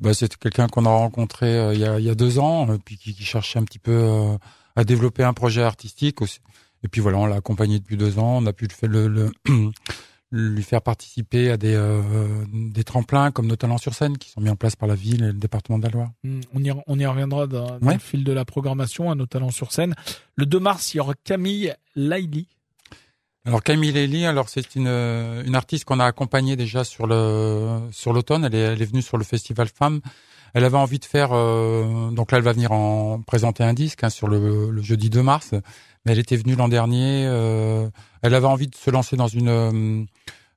bah, 0.00 0.14
c'est 0.14 0.36
quelqu'un 0.36 0.66
qu'on 0.68 0.84
a 0.86 0.90
rencontré 0.90 1.46
euh, 1.58 1.74
il 1.74 1.80
y 1.80 1.84
a 1.84 1.98
il 1.98 2.04
y 2.04 2.10
a 2.10 2.14
deux 2.14 2.38
ans 2.38 2.70
euh, 2.70 2.78
puis 2.84 2.96
qui, 2.96 3.14
qui 3.14 3.24
cherchait 3.24 3.58
un 3.58 3.64
petit 3.64 3.78
peu 3.78 3.92
euh, 3.92 4.36
à 4.76 4.84
développer 4.84 5.24
un 5.24 5.32
projet 5.34 5.62
artistique 5.62 6.22
aussi 6.22 6.40
et 6.84 6.88
puis 6.88 7.00
voilà 7.00 7.18
on 7.18 7.26
l'a 7.26 7.36
accompagné 7.36 7.78
depuis 7.78 7.96
deux 7.96 8.18
ans 8.18 8.38
on 8.42 8.46
a 8.46 8.52
pu 8.52 8.66
le 8.66 8.72
faire 8.72 8.88
le, 8.88 9.08
le 9.08 9.32
lui 10.30 10.62
faire 10.62 10.82
participer 10.82 11.50
à 11.50 11.56
des 11.56 11.72
euh, 11.74 12.02
des 12.52 12.84
tremplins 12.84 13.30
comme 13.30 13.46
nos 13.46 13.56
talents 13.56 13.78
sur 13.78 13.94
scène 13.94 14.18
qui 14.18 14.28
sont 14.30 14.42
mis 14.42 14.50
en 14.50 14.56
place 14.56 14.76
par 14.76 14.86
la 14.86 14.94
ville 14.94 15.22
et 15.22 15.26
le 15.28 15.32
département 15.32 15.78
de 15.78 15.84
la 15.84 15.88
Loire 15.90 16.10
Mm, 16.22 16.40
On 16.54 16.62
y, 16.64 16.70
on 16.86 16.98
y 16.98 17.06
reviendra 17.06 17.46
dans, 17.46 17.78
dans 17.78 17.86
Ouais. 17.86 17.94
le 17.94 17.98
fil 17.98 18.24
de 18.24 18.32
la 18.32 18.44
programmation, 18.44 19.10
à 19.10 19.14
nos 19.14 19.24
talents 19.24 19.50
sur 19.50 19.72
scène. 19.72 19.94
Le 20.36 20.44
2 20.44 20.60
mars, 20.60 20.92
il 20.92 20.98
y 20.98 21.00
aura 21.00 21.14
Camille 21.24 21.72
Laili. 21.96 22.46
Alors 23.48 23.62
Camille 23.62 23.92
Lely, 23.92 24.26
alors 24.26 24.50
c'est 24.50 24.74
une 24.74 24.88
une 24.88 25.54
artiste 25.54 25.86
qu'on 25.86 26.00
a 26.00 26.04
accompagnée 26.04 26.54
déjà 26.54 26.84
sur 26.84 27.06
le 27.06 27.80
sur 27.92 28.12
l'automne. 28.12 28.44
Elle 28.44 28.54
est 28.54 28.58
elle 28.58 28.82
est 28.82 28.84
venue 28.84 29.00
sur 29.00 29.16
le 29.16 29.24
festival 29.24 29.68
Femmes. 29.68 30.00
Elle 30.52 30.64
avait 30.64 30.76
envie 30.76 30.98
de 30.98 31.06
faire 31.06 31.30
euh, 31.32 32.10
donc 32.10 32.30
là 32.30 32.36
elle 32.36 32.44
va 32.44 32.52
venir 32.52 32.72
en 32.72 33.22
présenter 33.22 33.64
un 33.64 33.72
disque 33.72 34.04
hein, 34.04 34.10
sur 34.10 34.28
le, 34.28 34.68
le 34.70 34.82
jeudi 34.82 35.08
2 35.08 35.22
mars. 35.22 35.52
Mais 36.04 36.12
elle 36.12 36.18
était 36.18 36.36
venue 36.36 36.56
l'an 36.56 36.68
dernier. 36.68 37.24
euh, 37.26 37.88
elle 38.20 38.34
avait 38.34 38.46
envie 38.46 38.68
de 38.68 38.74
se 38.74 38.90
lancer 38.90 39.16
dans 39.16 39.28
une 39.28 39.48
euh, 39.48 40.04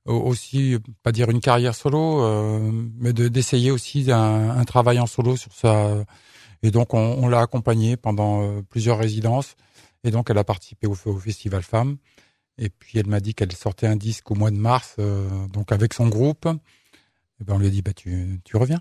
aussi 0.06 0.76
pas 1.02 1.12
dire 1.12 1.30
une 1.30 1.40
carrière 1.40 1.74
solo, 1.74 2.22
euh, 2.22 2.70
mais 2.98 3.14
de 3.14 3.28
d'essayer 3.28 3.70
aussi 3.70 4.12
un, 4.12 4.50
un 4.50 4.64
travail 4.64 5.00
en 5.00 5.06
solo 5.06 5.38
sur 5.38 5.54
ça. 5.54 6.04
Et 6.62 6.70
donc 6.70 6.92
on, 6.92 6.98
on 7.22 7.26
l'a 7.28 7.40
accompagnée 7.40 7.96
pendant 7.96 8.42
euh, 8.42 8.60
plusieurs 8.68 8.98
résidences. 8.98 9.56
Et 10.04 10.10
donc 10.10 10.28
elle 10.28 10.36
a 10.38 10.44
participé 10.44 10.86
au, 10.86 10.96
au 11.06 11.16
festival 11.16 11.62
Femmes. 11.62 11.96
Et 12.58 12.68
puis 12.70 12.98
elle 12.98 13.06
m'a 13.06 13.20
dit 13.20 13.34
qu'elle 13.34 13.52
sortait 13.52 13.86
un 13.86 13.96
disque 13.96 14.30
au 14.30 14.34
mois 14.34 14.50
de 14.50 14.56
mars, 14.56 14.96
euh, 14.98 15.28
donc 15.48 15.72
avec 15.72 15.94
son 15.94 16.08
groupe. 16.08 16.46
Et 17.40 17.44
ben 17.44 17.54
on 17.54 17.58
lui 17.58 17.66
a 17.66 17.70
dit 17.70 17.82
bah 17.82 17.92
tu 17.94 18.40
tu 18.44 18.56
reviens. 18.56 18.80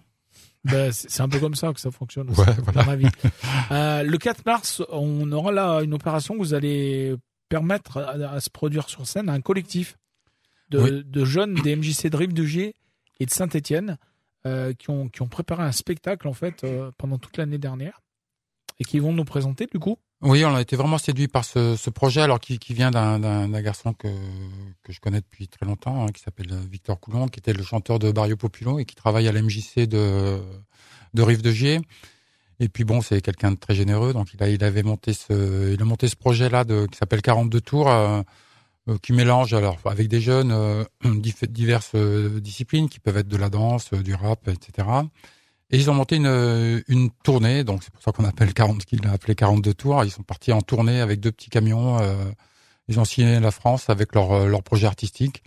Ben, 0.63 0.91
c'est 0.91 1.21
un 1.21 1.27
peu 1.29 1.39
comme 1.39 1.55
ça 1.55 1.73
que 1.73 1.79
ça 1.79 1.89
fonctionne 1.89 2.29
aussi, 2.29 2.39
Ouais, 2.41 2.53
voilà. 2.63 2.81
dans 2.83 2.85
ma 2.91 2.95
vie. 2.95 3.07
Euh, 3.71 4.03
le 4.03 4.17
4 4.17 4.45
mars, 4.45 4.83
on 4.89 5.31
aura 5.31 5.51
là 5.51 5.79
une 5.81 5.93
opération 5.93 6.35
que 6.35 6.39
vous 6.39 6.53
allez 6.53 7.15
permettre 7.49 7.97
à, 7.97 8.11
à 8.33 8.39
se 8.39 8.49
produire 8.49 8.87
sur 8.89 9.07
scène 9.07 9.29
un 9.29 9.41
collectif 9.41 9.97
de, 10.69 10.79
Oui. 10.79 11.03
de 11.05 11.25
jeunes 11.25 11.55
des 11.55 11.75
MJC 11.75 12.09
de 12.09 12.17
Rive-du-Gier 12.17 12.75
et 13.19 13.25
de 13.25 13.31
Saint-Étienne 13.31 13.97
euh, 14.45 14.73
qui, 14.73 14.89
ont, 14.89 15.07
qui 15.09 15.21
ont 15.21 15.27
préparé 15.27 15.63
un 15.63 15.71
spectacle 15.71 16.27
en 16.27 16.33
fait 16.33 16.63
euh, 16.63 16.91
pendant 16.97 17.17
toute 17.17 17.37
l'année 17.37 17.57
dernière 17.57 18.01
et 18.79 18.83
qui 18.83 18.99
vont 18.99 19.13
nous 19.13 19.25
présenter 19.25 19.67
du 19.71 19.79
coup. 19.79 19.97
Oui, 20.21 20.45
on 20.45 20.53
a 20.53 20.61
été 20.61 20.75
vraiment 20.75 20.99
séduit 20.99 21.27
par 21.27 21.43
ce, 21.43 21.89
projet, 21.89 22.21
alors 22.21 22.39
qui, 22.39 22.59
vient 22.69 22.91
d'un, 22.91 23.61
garçon 23.61 23.93
que, 23.93 24.07
je 24.87 24.99
connais 24.99 25.21
depuis 25.21 25.47
très 25.47 25.65
longtemps, 25.65 26.05
hein, 26.05 26.11
qui 26.11 26.21
s'appelle 26.21 26.53
Victor 26.69 26.99
Coulon, 26.99 27.27
qui 27.27 27.39
était 27.39 27.53
le 27.53 27.63
chanteur 27.63 27.97
de 27.97 28.11
Barrio 28.11 28.37
Populo 28.37 28.77
et 28.77 28.85
qui 28.85 28.95
travaille 28.95 29.27
à 29.27 29.31
l'MJC 29.31 29.87
de, 29.87 30.39
Rive 31.17 31.41
de 31.41 31.51
Gier. 31.51 31.81
Et 32.59 32.69
puis 32.69 32.83
bon, 32.83 33.01
c'est 33.01 33.21
quelqu'un 33.21 33.51
de 33.51 33.55
très 33.57 33.73
généreux, 33.73 34.13
donc 34.13 34.33
il 34.35 34.43
a, 34.43 34.49
il 34.49 34.63
avait 34.63 34.83
monté 34.83 35.13
ce, 35.13 35.73
il 35.73 35.81
a 35.81 35.85
monté 35.85 36.07
ce 36.07 36.15
projet-là 36.15 36.63
qui 36.65 36.97
s'appelle 36.97 37.23
42 37.23 37.59
tours, 37.59 37.89
euh, 37.89 38.21
euh, 38.89 38.97
qui 38.97 39.13
mélange 39.13 39.53
alors 39.53 39.77
avec 39.85 40.07
des 40.07 40.19
jeunes 40.19 40.51
euh, 40.51 40.83
diverses 41.49 41.91
euh, 41.93 42.39
disciplines 42.39 42.89
qui 42.89 42.99
peuvent 42.99 43.17
être 43.17 43.27
de 43.27 43.37
la 43.37 43.49
danse, 43.49 43.93
euh, 43.93 44.01
du 44.01 44.15
rap, 44.15 44.47
etc. 44.47 44.87
Et 45.71 45.77
ils 45.77 45.89
ont 45.89 45.93
monté 45.93 46.17
une, 46.17 46.25
euh, 46.27 46.81
une 46.87 47.09
tournée, 47.23 47.63
donc 47.63 47.83
c'est 47.83 47.91
pour 47.93 48.03
ça 48.03 48.11
qu'on 48.11 48.25
appelle 48.25 48.53
40, 48.53 48.83
qu'il 48.85 49.05
a 49.07 49.11
appelé 49.11 49.35
42 49.35 49.73
tours. 49.73 50.03
Ils 50.03 50.11
sont 50.11 50.23
partis 50.23 50.51
en 50.51 50.61
tournée 50.61 50.99
avec 50.99 51.19
deux 51.19 51.31
petits 51.31 51.49
camions. 51.49 51.99
euh, 51.99 52.31
ils 52.87 52.99
ont 52.99 53.05
signé 53.05 53.39
la 53.39 53.51
France 53.51 53.89
avec 53.89 54.13
leur, 54.13 54.33
euh, 54.33 54.47
leur 54.47 54.63
projet 54.63 54.85
artistique. 54.85 55.43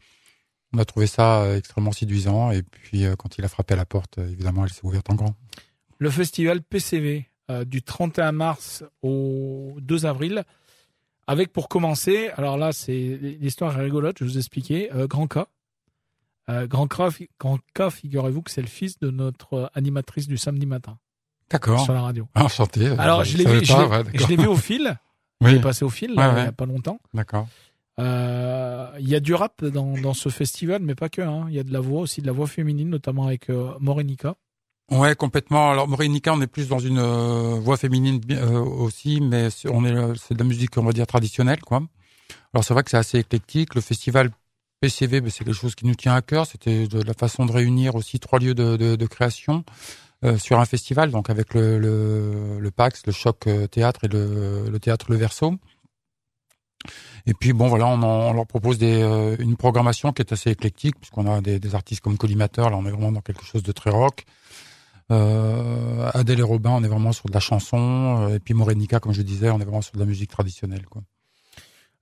On 0.73 0.79
a 0.79 0.85
trouvé 0.85 1.07
ça 1.07 1.57
extrêmement 1.57 1.93
séduisant. 1.93 2.51
Et 2.51 2.63
puis, 2.63 3.05
quand 3.17 3.39
il 3.39 3.45
a 3.45 3.49
frappé 3.49 3.75
à 3.75 3.77
la 3.77 3.85
porte, 3.85 4.19
évidemment, 4.19 4.65
elle 4.65 4.73
s'est 4.73 4.85
ouverte 4.85 5.09
en 5.09 5.15
grand. 5.15 5.37
Le 5.99 6.11
festival 6.11 6.63
PCV 6.63 7.29
du 7.65 7.83
31 7.83 8.33
mars 8.33 8.83
au 9.03 9.77
2 9.81 10.07
avril 10.07 10.45
avec 11.27 11.53
pour 11.53 11.69
commencer, 11.69 12.29
alors 12.37 12.57
là 12.57 12.73
c'est 12.73 13.19
l'histoire 13.41 13.75
rigolote, 13.75 14.19
je 14.19 14.25
vous 14.25 14.39
expliquer, 14.39 14.93
euh, 14.93 15.07
Grand 15.07 15.27
K. 15.27 15.39
Euh, 16.51 16.67
grand 16.67 16.87
cas, 16.89 17.91
figurez-vous 17.91 18.43
que 18.43 18.51
c'est 18.51 18.61
le 18.61 18.67
fils 18.69 18.99
de 18.99 19.11
notre 19.11 19.55
euh, 19.55 19.67
animatrice 19.75 20.29
du 20.29 20.37
samedi 20.37 20.67
matin 20.67 20.99
D'accord. 21.51 21.81
sur 21.81 21.95
la 21.95 22.03
radio. 22.03 22.29
Enchanté. 22.35 22.89
Alors, 22.99 23.25
je 23.25 23.39
l'ai 23.39 23.45
vu, 23.47 23.65
je 23.65 23.73
pas, 23.73 23.87
ouais, 23.89 23.99
je 23.99 24.11
d'accord. 24.13 24.29
l'ai 24.29 24.37
vu 24.37 24.47
au 24.47 24.57
fil. 24.57 24.99
Il 25.41 25.47
Oui, 25.49 25.55
est 25.55 25.61
passé 25.61 25.85
au 25.85 25.91
fil 25.91 26.11
Ouais, 26.11 26.17
là, 26.17 26.31
il 26.31 26.35
ouais. 26.37 26.45
y 26.45 26.47
a 26.49 26.53
pas 26.53 26.65
longtemps. 26.65 26.99
d'accord. 27.13 27.49
Euh, 27.99 28.89
Il 28.99 29.09
y 29.09 29.15
a 29.15 29.21
du 29.21 29.35
rap 29.35 29.65
dans, 29.65 29.95
dans 29.99 30.15
ce 30.15 30.29
festival, 30.29 30.83
mais 30.83 30.95
pas 30.95 31.09
que. 31.09 31.23
hein. 31.23 31.47
Il 31.49 31.55
y 31.55 31.59
a 31.59 31.63
de 31.65 31.73
la 31.73 31.81
voix 31.81 32.01
aussi, 32.01 32.21
de 32.23 32.27
la 32.27 32.33
voix 32.33 32.47
féminine, 32.47 32.89
notamment 32.89 33.27
avec 33.27 33.51
euh, 33.51 33.73
Morenica. 33.81 34.37
Ouais, 34.91 35.15
complètement. 35.17 35.71
Alors, 35.71 35.89
Morenica, 35.89 36.33
on 36.35 36.41
est 36.41 36.47
plus 36.47 36.69
dans 36.69 36.79
une 36.79 36.99
euh, 36.99 37.59
voix 37.61 37.77
féminine 37.77 38.21
euh, 38.31 38.59
aussi, 38.61 39.21
mais 39.21 39.51
c'est- 39.51 39.69
on 39.71 39.85
est, 39.85 39.93
euh, 39.95 40.15
c'est 40.15 40.35
de 40.35 40.39
la 40.39 40.45
musique, 40.45 40.77
on 40.77 40.85
va 40.85 40.93
dire, 40.93 41.07
traditionnelle, 41.07 41.61
quoi. 41.61 41.83
Alors, 42.53 42.65
c'est 42.65 42.75
vrai 42.75 42.83
que 42.85 42.91
c'est 42.91 42.97
assez 42.97 43.19
éclectique. 43.19 43.75
Le 43.75 43.81
festival 43.81 44.31
PCV, 44.85 45.23
ben, 45.23 45.31
c'est 45.31 45.45
quelque 45.45 45.55
chose 45.55 45.75
qui 45.75 45.87
nous 45.87 45.95
tient 45.95 46.15
à 46.15 46.21
cœur. 46.21 46.47
C'était 46.47 46.87
de 46.87 47.01
la 47.01 47.15
façon 47.15 47.47
de 47.47 47.53
réunir 47.53 47.95
aussi 47.95 48.21
trois 48.21 48.39
lieux 48.39 48.55
de, 48.55 49.07
création 49.07 49.65
euh, 50.25 50.37
sur 50.37 50.61
un 50.61 50.67
festival, 50.67 51.11
donc 51.11 51.31
avec 51.31 51.55
le, 51.55 51.79
le, 51.79 52.59
le 52.61 52.71
PAX, 52.71 53.07
le 53.07 53.13
Choc 53.13 53.47
euh, 53.47 53.67
Théâtre 53.67 54.05
et 54.05 54.09
le, 54.09 54.69
le 54.71 54.79
Théâtre 54.79 55.07
Le 55.09 55.17
Verso. 55.17 55.55
Et 57.25 57.33
puis 57.33 57.55
bon 57.55 57.69
voilà, 57.69 57.87
on, 57.87 58.35
leur 58.35 58.47
propose 58.47 58.77
euh, 58.83 59.37
une 59.39 59.57
programmation 59.57 60.13
qui 60.13 60.21
est 60.21 60.33
assez 60.35 60.51
éclectique 60.51 60.97
puisqu'on 61.01 61.33
a 61.33 61.41
des, 61.41 61.75
artistes 61.75 62.03
comme 62.03 62.19
Collimateur, 62.19 62.69
là 62.69 62.77
on 62.77 62.85
est 62.85 62.91
vraiment 62.91 63.13
dans 63.13 63.23
quelque 63.23 63.45
chose 63.45 63.63
de 63.63 63.73
très 63.73 63.89
rock. 63.89 64.27
Euh, 65.11 66.11
Adèle 66.13 66.41
et 66.41 66.43
Robin, 66.43 66.73
on 66.73 66.85
est 66.85 66.89
vraiment 66.89 67.13
sur 67.13 67.27
de 67.27 67.33
la 67.33 67.41
chanson. 67.41 68.29
Et 68.35 68.39
puis 68.39 68.53
Morenica, 68.53 69.01
comme 69.01 69.13
je 69.15 69.23
disais, 69.23 69.49
on 69.49 69.61
est 69.61 69.65
vraiment 69.65 69.83
sur 69.83 69.95
de 69.95 70.01
la 70.01 70.07
musique 70.07 70.31
traditionnelle. 70.31 70.85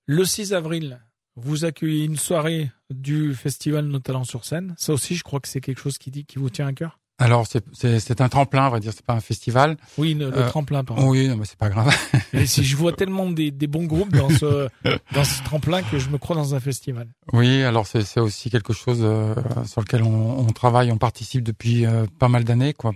Le 0.07 0.25
6 0.25 0.53
avril, 0.53 1.01
vous 1.37 1.65
accueillez 1.65 2.05
une 2.05 2.17
soirée 2.17 2.71
du 2.91 3.35
festival 3.35 3.87
Nos 3.87 3.99
Talents 4.01 4.25
sur 4.25 4.45
scène. 4.45 4.75
Ça 4.79 4.93
aussi, 4.93 5.15
je 5.17 5.23
crois 5.23 5.41
que 5.41 5.49
c'est 5.49 5.61
quelque 5.61 5.81
chose 5.81 5.99
qui, 5.99 6.11
dit, 6.11 6.25
qui 6.25 6.39
vous 6.39 6.51
tient 6.51 6.67
à 6.67 6.73
cœur? 6.73 6.99
Alors 7.19 7.47
c'est- 7.47 8.21
un 8.21 8.29
tremplin, 8.29 8.67
on 8.67 8.71
va 8.71 8.81
dire, 8.81 8.93
c'est 8.93 9.05
pas 9.05 9.13
un 9.13 9.21
festival. 9.21 9.77
Oui, 9.97 10.15
le, 10.15 10.31
le 10.31 10.39
Euh, 10.39 10.49
tremplin, 10.49 10.83
pardon. 10.83 11.09
Oui, 11.09 11.29
non, 11.29 11.37
mais 11.37 11.45
c'est 11.45 11.59
pas 11.59 11.69
grave. 11.69 11.95
Et 12.33 12.47
si 12.47 12.65
je 12.65 12.77
vois 12.77 12.93
tellement 12.93 13.31
des, 13.31 13.51
des 13.53 13.67
bons 13.69 13.85
groupes 13.85 14.13
dans 14.13 14.29
ce, 14.31 14.69
dans 15.15 15.23
ce 15.23 15.43
tremplin 15.45 15.83
que 15.83 15.99
je 16.01 16.09
me 16.11 16.19
crois 16.19 16.35
dans 16.35 16.55
un 16.57 16.61
festival. 16.61 17.07
Oui, 17.33 17.63
alors 17.63 17.87
c'est 17.87 18.03
c'est 18.03 18.19
aussi 18.19 18.51
quelque 18.51 18.73
chose 18.73 19.01
euh, 19.03 19.35
sur 19.67 19.83
lequel 19.83 20.03
on, 20.03 20.39
on 20.41 20.47
travaille, 20.53 20.91
on 20.91 20.99
participe 20.99 21.45
depuis 21.45 21.87
euh, 21.87 22.07
pas 22.19 22.29
mal 22.29 22.43
d'années, 22.45 22.73
quoi. 22.73 22.93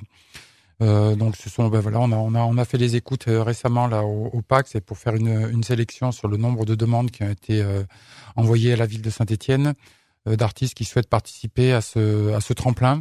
Euh, 0.83 1.17
donc 1.17 1.37
ce 1.37 1.49
sont, 1.49 1.69
ben 1.69 1.81
voilà, 1.81 2.01
on 2.01 2.13
a 2.13 2.17
on 2.17 2.35
a 2.35 2.41
on 2.41 2.59
a 2.59 2.65
fait 2.67 2.77
les 2.77 2.97
écoutes 2.97 3.29
euh, 3.29 3.43
récemment 3.43 3.87
là 3.87 4.05
au, 4.05 4.27
au 4.27 4.43
PAX 4.43 4.75
et 4.75 4.83
pour 4.83 4.99
faire 4.99 5.15
une 5.15 5.49
une 5.51 5.63
sélection 5.63 6.13
sur 6.13 6.29
le 6.29 6.37
nombre 6.37 6.67
de 6.67 6.75
demandes 6.75 7.11
qui 7.11 7.23
ont 7.23 7.31
été 7.31 7.63
euh, 7.63 7.83
envoyées 8.37 8.75
à 8.75 8.77
la 8.77 8.87
ville 8.87 9.03
de 9.03 9.11
Saint-Étienne 9.11 9.75
d'artistes 10.27 10.75
qui 10.75 10.85
souhaitent 10.85 11.09
participer 11.09 11.73
à 11.73 11.81
ce 11.81 12.33
à 12.35 12.41
ce 12.41 12.53
tremplin. 12.53 13.01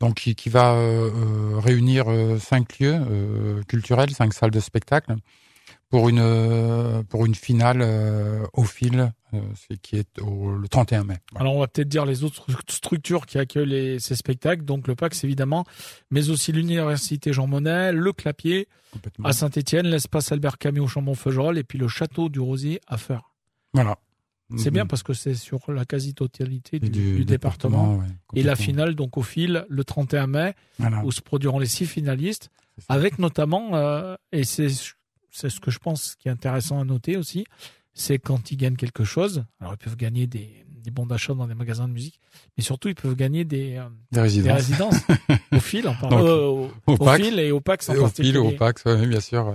Donc 0.00 0.14
qui, 0.14 0.34
qui 0.34 0.48
va 0.48 0.72
euh, 0.72 1.10
réunir 1.58 2.06
cinq 2.40 2.80
lieux 2.80 2.98
euh, 3.08 3.62
culturels, 3.68 4.10
cinq 4.10 4.34
salles 4.34 4.50
de 4.50 4.58
spectacle 4.58 5.14
pour 5.92 6.08
une 6.08 6.18
euh, 6.20 7.02
pour 7.04 7.26
une 7.26 7.34
finale 7.34 7.80
euh, 7.82 8.44
au 8.54 8.64
fil, 8.64 9.12
euh, 9.34 9.40
c'est 9.54 9.76
qui 9.78 9.96
est 9.96 10.18
au, 10.22 10.50
le 10.56 10.66
31 10.66 11.04
mai. 11.04 11.18
Voilà. 11.32 11.42
Alors, 11.42 11.56
on 11.56 11.60
va 11.60 11.68
peut-être 11.68 11.88
dire 11.88 12.06
les 12.06 12.24
autres 12.24 12.50
stru- 12.50 12.72
structures 12.72 13.26
qui 13.26 13.36
accueillent 13.38 13.68
les- 13.68 13.98
ces 14.00 14.16
spectacles. 14.16 14.64
Donc, 14.64 14.88
le 14.88 14.94
PAX, 14.94 15.22
évidemment, 15.22 15.64
mais 16.10 16.30
aussi 16.30 16.50
l'Université 16.50 17.34
Jean 17.34 17.46
Monnet, 17.46 17.92
le 17.92 18.12
Clapier 18.14 18.68
à 19.22 19.32
Saint-Étienne, 19.34 19.86
l'espace 19.86 20.32
Albert 20.32 20.56
Camus 20.56 20.80
au 20.80 20.88
Chambon-Feugerolles 20.88 21.58
et 21.58 21.62
puis 21.64 21.78
le 21.78 21.88
château 21.88 22.30
du 22.30 22.40
Rosier 22.40 22.80
à 22.86 22.96
Feur. 22.96 23.30
Voilà. 23.74 23.98
C'est 24.56 24.70
bien 24.70 24.84
parce 24.86 25.02
que 25.02 25.12
c'est 25.14 25.34
sur 25.34 25.60
la 25.72 25.84
quasi-totalité 25.84 26.78
du, 26.78 26.88
du 26.90 27.24
département. 27.26 27.96
ouais, 27.96 28.06
Et 28.34 28.42
la 28.42 28.56
finale, 28.56 28.94
donc 28.94 29.16
au 29.18 29.22
fil, 29.22 29.64
le 29.68 29.84
31 29.84 30.26
mai, 30.26 30.54
Voilà. 30.78 31.02
où 31.04 31.12
se 31.12 31.20
produiront 31.22 31.58
les 31.58 31.66
six 31.66 31.86
finalistes, 31.86 32.50
avec 32.88 33.18
notamment, 33.18 33.74
euh, 33.76 34.14
et 34.30 34.44
c'est 34.44 34.68
c'est 35.32 35.50
ce 35.50 35.58
que 35.58 35.70
je 35.70 35.78
pense 35.78 36.14
qui 36.16 36.28
est 36.28 36.30
intéressant 36.30 36.80
à 36.80 36.84
noter 36.84 37.16
aussi, 37.16 37.44
c'est 37.94 38.18
quand 38.18 38.50
ils 38.52 38.56
gagnent 38.56 38.76
quelque 38.76 39.04
chose. 39.04 39.44
Alors 39.60 39.74
ils 39.74 39.78
peuvent 39.78 39.96
gagner 39.96 40.26
des, 40.26 40.64
des 40.82 40.90
bons 40.90 41.06
d'achat 41.06 41.34
dans 41.34 41.46
des 41.46 41.54
magasins 41.54 41.88
de 41.88 41.92
musique, 41.92 42.20
mais 42.56 42.62
surtout 42.62 42.88
ils 42.88 42.94
peuvent 42.94 43.16
gagner 43.16 43.44
des, 43.44 43.76
euh, 43.76 43.88
Des 44.12 44.42
des 44.42 44.52
résidences. 44.52 44.96
au 45.52 45.60
fil, 45.60 45.88
en 45.88 45.94
Donc, 46.08 46.12
euh, 46.12 46.46
au, 46.46 46.70
au 46.86 47.14
fil 47.14 47.38
et 47.38 47.50
au 47.50 47.60
Pax 47.60 47.88
en 47.88 47.94
Et 47.94 47.98
au 47.98 48.08
fil, 48.08 48.36
au 48.38 48.52
Pax, 48.52 48.84
ouais, 48.84 49.06
bien 49.06 49.20
sûr. 49.20 49.54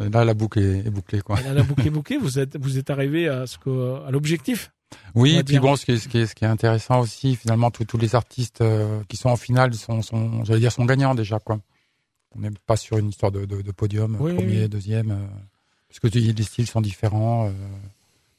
Et 0.00 0.08
Là, 0.10 0.24
la 0.24 0.34
boucle 0.34 0.60
est, 0.60 0.86
est 0.86 0.90
bouclée, 0.90 1.20
quoi. 1.20 1.40
Et 1.40 1.44
là, 1.44 1.54
la 1.54 1.64
boucle 1.64 1.84
est 1.84 1.90
bouclée, 1.90 2.18
vous 2.18 2.38
êtes 2.38 2.56
vous 2.56 2.78
êtes 2.78 2.88
arrivé 2.88 3.28
à 3.28 3.46
ce 3.46 3.58
que 3.58 4.04
à 4.06 4.10
l'objectif. 4.12 4.70
Oui, 5.14 5.36
et 5.36 5.44
puis 5.44 5.58
bon, 5.58 5.76
ce 5.76 5.84
qui 5.84 5.92
est, 5.92 5.98
ce 5.98 6.08
qui 6.08 6.18
est, 6.18 6.26
ce 6.26 6.34
qui 6.34 6.44
est 6.44 6.48
intéressant 6.48 7.00
aussi, 7.00 7.36
finalement, 7.36 7.70
tous 7.70 7.84
tous 7.84 7.98
les 7.98 8.14
artistes 8.14 8.60
euh, 8.60 9.00
qui 9.08 9.16
sont 9.16 9.28
en 9.28 9.36
finale 9.36 9.74
sont, 9.74 10.00
sont 10.02 10.44
j'allais 10.44 10.60
dire, 10.60 10.72
sont 10.72 10.84
gagnants 10.84 11.14
déjà, 11.14 11.38
quoi. 11.40 11.60
On 12.34 12.40
n'est 12.40 12.50
pas 12.66 12.76
sur 12.76 12.98
une 12.98 13.08
histoire 13.08 13.32
de, 13.32 13.44
de, 13.44 13.62
de 13.62 13.72
podium, 13.72 14.16
Oui, 14.20 14.34
premier, 14.34 14.62
oui. 14.62 14.68
deuxième, 14.68 15.10
euh, 15.10 15.26
parce 15.88 16.00
que 16.00 16.08
les 16.18 16.42
styles 16.42 16.66
sont 16.66 16.80
différents. 16.80 17.48
euh, 17.48 17.52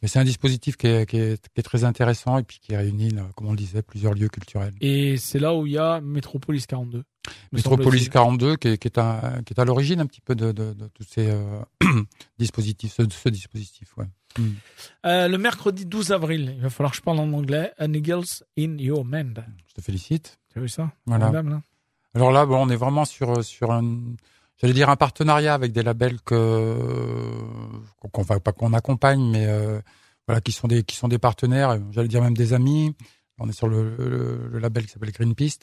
mais 0.01 0.07
c'est 0.07 0.19
un 0.19 0.23
dispositif 0.23 0.77
qui 0.77 0.87
est, 0.87 1.05
qui, 1.09 1.17
est, 1.17 1.41
qui 1.49 1.59
est 1.59 1.63
très 1.63 1.83
intéressant 1.83 2.37
et 2.37 2.43
puis 2.43 2.59
qui 2.61 2.73
réunit, 2.75 3.09
là, 3.09 3.27
comme 3.35 3.47
on 3.47 3.51
le 3.51 3.57
disait, 3.57 3.81
plusieurs 3.81 4.13
lieux 4.13 4.29
culturels. 4.29 4.73
Et 4.79 5.17
c'est 5.17 5.39
là 5.39 5.53
où 5.53 5.67
il 5.67 5.73
y 5.73 5.77
a 5.77 5.99
Métropolis 5.99 6.65
42. 6.67 6.99
me 6.99 7.03
Métropolis 7.51 8.03
semble-t-il. 8.05 8.09
42, 8.09 8.55
qui 8.55 8.67
est, 8.69 8.77
qui 8.77 8.89
à 8.99 9.65
l'origine 9.65 9.99
un 9.99 10.05
petit 10.05 10.21
peu 10.21 10.35
de, 10.35 10.53
tous 10.93 11.03
ces 11.03 11.27
euh, 11.29 11.59
dispositifs, 12.39 12.93
ce, 12.93 13.03
ce 13.09 13.27
dispositif, 13.29 13.97
ouais. 13.97 14.05
Euh, 15.05 15.27
le 15.27 15.37
mercredi 15.37 15.85
12 15.85 16.11
avril, 16.13 16.53
il 16.55 16.61
va 16.61 16.69
falloir 16.69 16.91
que 16.91 16.97
je 16.97 17.01
parle 17.01 17.19
en 17.19 17.33
anglais. 17.33 17.73
An 17.79 17.91
Eagles 17.93 18.43
in 18.57 18.77
Your 18.77 19.03
Mind. 19.03 19.43
Je 19.67 19.73
te 19.73 19.81
félicite. 19.81 20.39
Tu 20.53 20.59
as 20.59 20.61
vu 20.61 20.69
ça? 20.69 20.93
Voilà. 21.07 21.25
Formidable, 21.25 21.53
hein 21.53 21.63
Alors 22.15 22.31
là, 22.31 22.45
bon, 22.45 22.65
on 22.65 22.69
est 22.69 22.75
vraiment 22.75 23.05
sur 23.05 23.43
sur 23.43 23.71
un, 23.71 23.99
j'allais 24.57 24.73
dire 24.73 24.89
un 24.89 24.95
partenariat 24.95 25.53
avec 25.53 25.71
des 25.71 25.83
labels 25.83 26.21
que 26.21 26.75
qu'on 28.11 28.21
va 28.23 28.39
pas 28.39 28.51
qu'on 28.51 28.73
accompagne, 28.73 29.29
mais 29.31 29.45
euh, 29.47 29.79
voilà, 30.27 30.41
qui 30.41 30.51
sont 30.51 30.67
des 30.67 30.83
qui 30.83 30.95
sont 30.95 31.07
des 31.07 31.19
partenaires. 31.19 31.79
J'allais 31.91 32.07
dire 32.07 32.21
même 32.21 32.35
des 32.35 32.53
amis. 32.53 32.95
On 33.37 33.47
est 33.47 33.53
sur 33.53 33.67
le, 33.67 33.95
le, 34.51 34.59
label 34.59 34.85
qui 34.85 34.91
s'appelle 34.91 35.11
Greenpeace. 35.11 35.59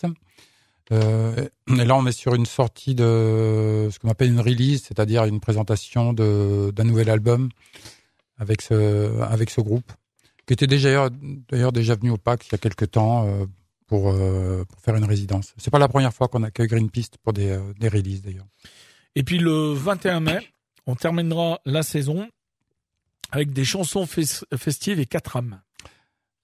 Euh, 0.93 1.47
et 1.69 1.85
là, 1.85 1.95
on 1.97 2.07
est 2.07 2.13
sur 2.13 2.35
une 2.35 2.47
sortie 2.47 2.95
de 2.95 3.89
ce 3.93 3.99
qu'on 3.99 4.09
appelle 4.09 4.31
une 4.31 4.41
release, 4.41 4.85
c'est-à-dire 4.85 5.25
une 5.25 5.41
présentation 5.41 6.13
de 6.13 6.71
d'un 6.75 6.85
nouvel 6.85 7.11
album 7.11 7.51
avec 8.39 8.63
ce 8.63 9.21
avec 9.23 9.51
ce 9.51 9.61
groupe 9.61 9.93
qui 10.47 10.53
était 10.53 10.67
déjà 10.67 11.11
d'ailleurs 11.51 11.73
déjà 11.73 11.97
venu 11.97 12.11
au 12.11 12.17
PAC 12.17 12.47
il 12.47 12.53
y 12.53 12.55
a 12.55 12.59
quelques 12.59 12.91
temps. 12.93 13.27
euh, 13.27 13.47
pour, 13.87 14.11
euh, 14.11 14.65
pour 14.65 14.81
faire 14.81 14.97
une 14.97 15.05
résidence. 15.05 15.55
C'est 15.57 15.71
pas 15.71 15.79
la 15.79 15.89
première 15.89 16.13
fois 16.13 16.29
qu'on 16.29 16.43
accueille 16.43 16.67
Greenpeace 16.67 17.11
pour 17.23 17.33
des, 17.33 17.51
euh, 17.51 17.73
des 17.79 17.89
releases 17.89 18.23
d'ailleurs. 18.23 18.47
Et 19.15 19.23
puis 19.23 19.39
le 19.39 19.73
21 19.73 20.21
mai, 20.21 20.39
on 20.87 20.95
terminera 20.95 21.61
la 21.65 21.83
saison 21.83 22.29
avec 23.31 23.53
des 23.53 23.65
chansons 23.65 24.05
fes- 24.05 24.45
festives 24.57 25.01
et 25.01 25.07
quatre 25.07 25.37
âmes. 25.37 25.61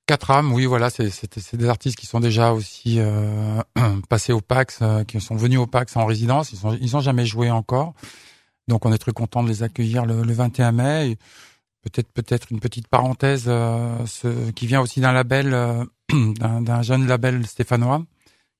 Quatre 0.07 0.31
âmes, 0.33 0.53
oui, 0.53 0.67
voilà, 0.67 0.91
c'est 0.91 1.57
des 1.57 1.69
artistes 1.69 1.97
qui 1.97 2.07
sont 2.07 2.19
déjà 2.19 2.53
aussi 2.53 2.99
euh, 2.99 3.63
passés 4.09 4.33
au 4.33 4.41
PAX, 4.41 4.79
euh, 4.83 5.05
qui 5.05 5.21
sont 5.21 5.37
venus 5.37 5.61
au 5.61 5.67
PAX 5.67 5.97
en 5.97 6.07
résidence. 6.07 6.53
Ils 6.53 6.59
sont 6.59 6.77
ils 6.81 6.97
ont 6.97 7.01
jamais 7.01 7.25
joué 7.25 7.51
encore, 7.51 7.95
donc 8.67 8.85
on 8.85 8.93
est 8.93 8.99
très 8.99 9.13
content 9.13 9.45
de 9.45 9.49
les 9.49 9.63
accueillir 9.63 10.05
le, 10.05 10.23
le 10.23 10.33
21 10.33 10.73
mai. 10.73 11.11
Et 11.13 11.19
Peut-être 11.83 12.13
peut-être 12.13 12.53
une 12.53 12.61
petite 12.61 12.89
parenthèse 12.89 13.45
euh, 13.49 14.07
ce, 14.07 14.51
qui 14.53 14.67
vient 14.67 14.81
aussi 14.81 15.01
d'un 15.01 15.13
label, 15.13 15.53
euh, 15.53 15.85
d'un 16.11 16.83
jeune 16.83 17.07
label 17.07 17.47
stéphanois 17.47 18.05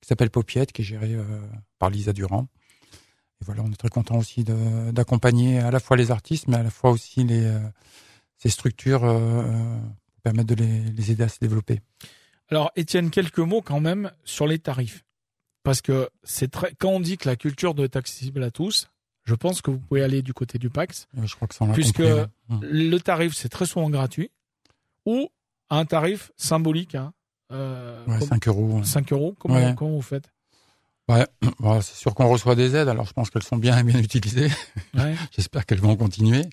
qui 0.01 0.07
s'appelle 0.07 0.29
Popiette, 0.29 0.73
qui 0.73 0.81
est 0.81 0.85
géré 0.85 1.13
euh, 1.13 1.23
par 1.79 1.89
Lisa 1.89 2.11
Durand. 2.11 2.47
Et 3.41 3.45
voilà, 3.45 3.63
on 3.63 3.71
est 3.71 3.77
très 3.77 3.89
content 3.89 4.17
aussi 4.17 4.43
d'accompagner 4.43 5.59
à 5.59 5.71
la 5.71 5.79
fois 5.79 5.95
les 5.95 6.11
artistes, 6.11 6.47
mais 6.49 6.57
à 6.57 6.63
la 6.63 6.69
fois 6.69 6.91
aussi 6.91 7.23
les 7.23 7.45
euh, 7.45 7.59
ces 8.43 8.49
structures 8.49 9.05
euh, 9.05 9.17
euh, 9.17 9.77
pour 10.11 10.21
permettre 10.21 10.53
de 10.53 10.55
les, 10.55 10.79
les 10.79 11.11
aider 11.11 11.23
à 11.23 11.29
se 11.29 11.39
développer. 11.39 11.79
Alors 12.49 12.71
Étienne, 12.75 13.09
quelques 13.09 13.39
mots 13.39 13.61
quand 13.61 13.79
même 13.79 14.11
sur 14.25 14.47
les 14.47 14.59
tarifs. 14.59 15.05
Parce 15.63 15.81
que 15.81 16.09
c'est 16.23 16.51
très 16.51 16.73
quand 16.75 16.89
on 16.89 16.99
dit 16.99 17.17
que 17.17 17.29
la 17.29 17.37
culture 17.37 17.73
doit 17.73 17.85
être 17.85 17.95
accessible 17.95 18.43
à 18.43 18.51
tous, 18.51 18.89
je 19.25 19.35
pense 19.35 19.61
que 19.61 19.71
vous 19.71 19.79
pouvez 19.79 20.03
aller 20.03 20.21
du 20.21 20.33
côté 20.33 20.57
du 20.59 20.69
PAX. 20.69 21.07
Je 21.21 21.35
crois 21.35 21.47
que 21.47 21.55
ça 21.55 21.63
on 21.65 21.67
l'a 21.67 21.73
Puisque- 21.73 21.97
compris, 21.97 22.11
ouais. 22.13 22.25
Mm. 22.49 22.59
Le 22.61 22.97
tarif, 22.99 23.33
c'est 23.35 23.49
très 23.49 23.65
souvent 23.65 23.89
gratuit 23.89 24.31
ou 25.05 25.29
à 25.69 25.77
un 25.77 25.85
tarif 25.85 26.31
symbolique. 26.37 26.95
Hein, 26.95 27.13
euh, 27.51 28.03
Ouais, 28.05 28.19
comme- 28.19 28.27
5 28.27 28.47
euros. 28.47 28.65
ouais. 28.79 28.83
5 28.83 29.11
euros. 29.13 29.35
Comment, 29.39 29.73
vous 29.79 30.01
faites? 30.01 30.29
Ouais, 31.09 31.25
bon, 31.59 31.81
c'est 31.81 31.95
sûr 31.95 32.13
qu'on 32.15 32.27
reçoit 32.29 32.55
des 32.55 32.75
aides, 32.75 32.87
alors 32.87 33.05
je 33.05 33.13
pense 33.13 33.29
qu'elles 33.29 33.43
sont 33.43 33.57
bien 33.57 33.83
bien 33.83 33.99
utilisées. 33.99 34.49
J'espère 35.35 35.65
qu'elles 35.65 35.81
vont 35.81 35.95
continuer. 35.95 36.43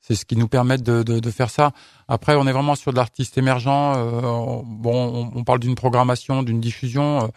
C'est 0.00 0.14
ce 0.14 0.24
qui 0.24 0.36
nous 0.36 0.46
permet 0.46 0.78
de, 0.78 1.02
de, 1.02 1.18
de 1.18 1.30
faire 1.30 1.50
ça. 1.50 1.72
Après, 2.06 2.36
on 2.36 2.46
est 2.46 2.52
vraiment 2.52 2.76
sur 2.76 2.92
de 2.92 2.96
l'artiste 2.96 3.38
émergent. 3.38 3.94
euh, 3.96 4.60
bon, 4.64 5.30
on, 5.34 5.38
on 5.38 5.44
parle 5.44 5.58
d'une 5.58 5.74
programmation, 5.74 6.42
d'une 6.44 6.60
diffusion. 6.60 7.24
euh, 7.24 7.28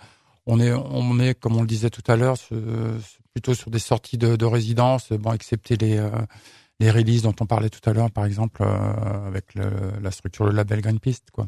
on 0.51 0.59
est, 0.59 0.71
on 0.73 1.19
est, 1.19 1.39
comme 1.39 1.55
on 1.57 1.61
le 1.61 1.67
disait 1.67 1.89
tout 1.89 2.03
à 2.11 2.15
l'heure, 2.15 2.35
plutôt 3.33 3.53
sur 3.53 3.69
des 3.71 3.79
sorties 3.79 4.17
de, 4.17 4.35
de 4.35 4.45
résidence. 4.45 5.11
Bon, 5.11 5.31
excepté 5.33 5.77
les 5.77 5.97
euh, 5.97 6.09
les 6.79 6.91
releases 6.91 7.23
dont 7.23 7.35
on 7.41 7.45
parlait 7.45 7.69
tout 7.69 7.87
à 7.89 7.93
l'heure, 7.93 8.09
par 8.09 8.25
exemple, 8.25 8.63
euh, 8.63 9.27
avec 9.27 9.53
le, 9.55 9.69
la 10.01 10.11
structure 10.11 10.45
le 10.45 10.51
label 10.53 10.81
Greenpeace. 10.81 11.19
Quoi. 11.33 11.47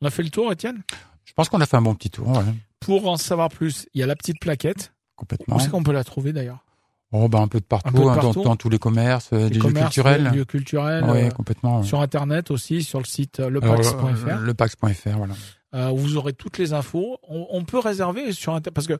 On 0.00 0.06
a 0.06 0.10
fait 0.10 0.22
le 0.22 0.30
tour, 0.30 0.50
Étienne? 0.50 0.82
Je 1.24 1.32
pense 1.34 1.48
qu'on 1.50 1.60
a 1.60 1.66
fait 1.66 1.76
un 1.76 1.82
bon 1.82 1.94
petit 1.94 2.10
tour. 2.10 2.28
Ouais. 2.28 2.44
Pour 2.80 3.06
en 3.08 3.16
savoir 3.18 3.50
plus, 3.50 3.86
il 3.94 4.00
y 4.00 4.02
a 4.02 4.06
la 4.06 4.16
petite 4.16 4.40
plaquette. 4.40 4.94
Complètement. 5.16 5.56
Où 5.56 5.60
est-ce 5.60 5.68
qu'on 5.68 5.82
peut 5.82 5.92
la 5.92 6.04
trouver 6.04 6.32
d'ailleurs? 6.32 6.64
Oh, 7.12 7.28
bah, 7.28 7.40
un 7.40 7.48
peu 7.48 7.58
de 7.60 7.64
partout, 7.64 7.88
Un 7.88 7.92
peu 7.92 7.98
de 7.98 8.02
hein, 8.04 8.14
dans- 8.16 8.20
partout. 8.22 8.42
Dans, 8.42 8.56
tous 8.56 8.68
les 8.68 8.78
commerces, 8.78 9.30
euh, 9.32 9.48
Les 9.48 9.58
lieux 9.58 9.72
culturels. 9.72 10.24
les 10.24 10.38
lieux 10.38 10.44
culturels. 10.44 11.04
Oui, 11.08 11.22
euh, 11.24 11.30
complètement. 11.30 11.80
ouais. 11.80 11.86
sur 11.86 12.00
internet 12.00 12.50
aussi, 12.50 12.82
sur 12.82 12.98
le 13.00 13.04
site 13.06 13.40
lepax.fr. 13.40 14.40
Lepax.fr, 14.40 15.16
voilà. 15.16 15.34
Euh, 15.74 15.88
vous 15.94 16.16
aurez 16.16 16.32
toutes 16.32 16.58
les 16.58 16.72
infos. 16.72 17.18
On, 17.28 17.46
on 17.50 17.64
peut 17.64 17.78
réserver 17.78 18.32
sur 18.32 18.52
internet 18.54 18.74
parce 18.74 18.86
que 18.86 18.98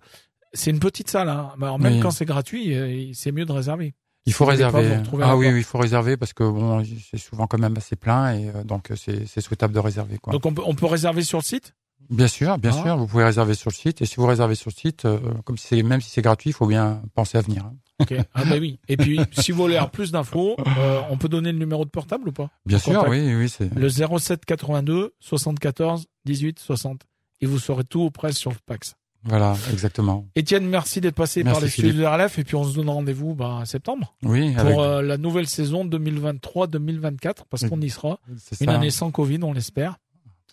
c'est 0.53 0.71
une 0.71 0.81
petite 0.81 1.11
salle. 1.11 1.29
Hein. 1.29 1.51
Alors, 1.61 1.79
même 1.79 1.95
Oui. 1.95 2.01
quand 2.01 2.11
c'est 2.11 2.25
gratuit, 2.25 2.75
euh, 2.75 3.11
c'est 3.15 3.33
mieux 3.33 3.45
de 3.45 3.53
réserver. 3.53 3.95
Il 4.27 4.33
faut 4.35 4.45
réserver. 4.45 4.99
Ah 5.23 5.37
oui, 5.37 5.49
il 5.57 5.65
faut 5.65 5.79
réserver 5.79 6.17
parce 6.19 6.35
que 6.35 6.45
bon, 6.45 6.83
c'est 7.11 7.17
souvent 7.19 7.47
quand 7.47 7.59
même 7.59 7.77
assez 7.79 7.97
plein 7.97 8.35
et 8.35 8.49
euh, 8.55 8.63
donc 8.65 8.91
c'est 8.97 9.41
souhaitable 9.41 9.73
de 9.73 9.79
réserver. 9.79 10.19
Quoi. 10.19 10.33
Donc 10.35 10.45
on 10.45 10.53
peut, 10.53 10.63
on 10.67 10.75
peut 10.75 10.87
réserver 10.87 11.23
sur 11.23 11.39
le 11.39 11.45
site? 11.45 11.75
bien 12.11 12.29
sûr, 12.29 12.57
bien 12.59 12.71
Ah. 12.75 12.83
sûr, 12.83 12.97
vous 12.97 13.07
pouvez 13.07 13.25
réserver 13.25 13.55
sur 13.55 13.69
le 13.71 13.75
site 13.75 14.01
et 14.03 14.07
si 14.07 14.17
vous 14.17 14.27
réservez 14.27 14.55
sur 14.55 14.71
le 14.71 14.79
site, 14.79 15.05
euh, 15.05 15.19
comme 15.45 15.59
si 15.59 15.67
c'est 15.69 15.83
même 15.83 16.01
si 16.01 16.09
c'est 16.11 16.23
gratuit, 16.23 16.51
il 16.51 16.53
faut 16.55 16.67
bien 16.67 17.03
penser 17.15 17.37
à 17.39 17.43
venir. 17.43 17.65
hein. 17.67 17.75
Ok. 18.01 18.15
Ah 18.35 18.45
bah 18.45 18.57
oui. 18.61 18.79
Et 18.89 18.97
puis 18.97 19.19
si 19.33 19.51
vous 19.51 19.63
voulez 19.63 19.75
avoir 19.77 19.91
plus 19.91 20.13
d'infos, 20.13 20.57
euh, 20.79 21.01
on 21.11 21.17
peut 21.19 21.29
donner 21.29 21.51
le 21.53 21.59
numéro 21.59 21.85
de 21.85 21.91
portable 21.91 22.29
ou 22.29 22.33
pas? 22.33 22.49
Bien 22.65 22.79
sûr, 22.79 23.05
oui, 23.09 23.35
oui, 23.35 23.69
Le 23.77 23.89
07 23.89 24.45
82 24.47 25.15
74 25.21 26.07
18 26.29 26.59
60. 26.59 27.03
Et 27.41 27.47
vous 27.47 27.59
saurez 27.59 27.85
tout 27.85 28.01
au 28.01 28.11
presse 28.11 28.37
sur 28.37 28.51
le 28.51 28.57
Pax. 28.67 28.95
voilà, 29.25 29.57
exactement. 29.73 30.27
Étienne, 30.35 30.67
merci 30.69 31.01
d'être 31.01 31.15
passé 31.15 31.43
Merci, 31.43 31.55
par 31.59 31.65
les 31.65 31.71
studios 31.71 31.93
de 31.93 32.05
RLF 32.05 32.39
et 32.39 32.45
puis 32.45 32.55
on 32.57 32.65
se 32.65 32.75
donne 32.75 32.89
rendez-vous 32.91 33.35
bah, 33.35 33.47
en 33.49 33.65
septembre 33.65 34.15
Oui, 34.23 34.53
pour 34.53 34.61
avec, 34.61 34.79
euh, 34.79 35.03
la 35.03 35.17
nouvelle 35.19 35.47
saison 35.47 35.85
2023-2024 35.87 37.33
parce 37.49 37.69
qu'on 37.69 37.81
y 37.81 37.91
sera. 37.91 38.19
Une 38.61 38.69
année 38.71 38.91
sans 38.91 39.11
Covid, 39.11 39.39
on 39.43 39.53
l'espère. 39.53 39.97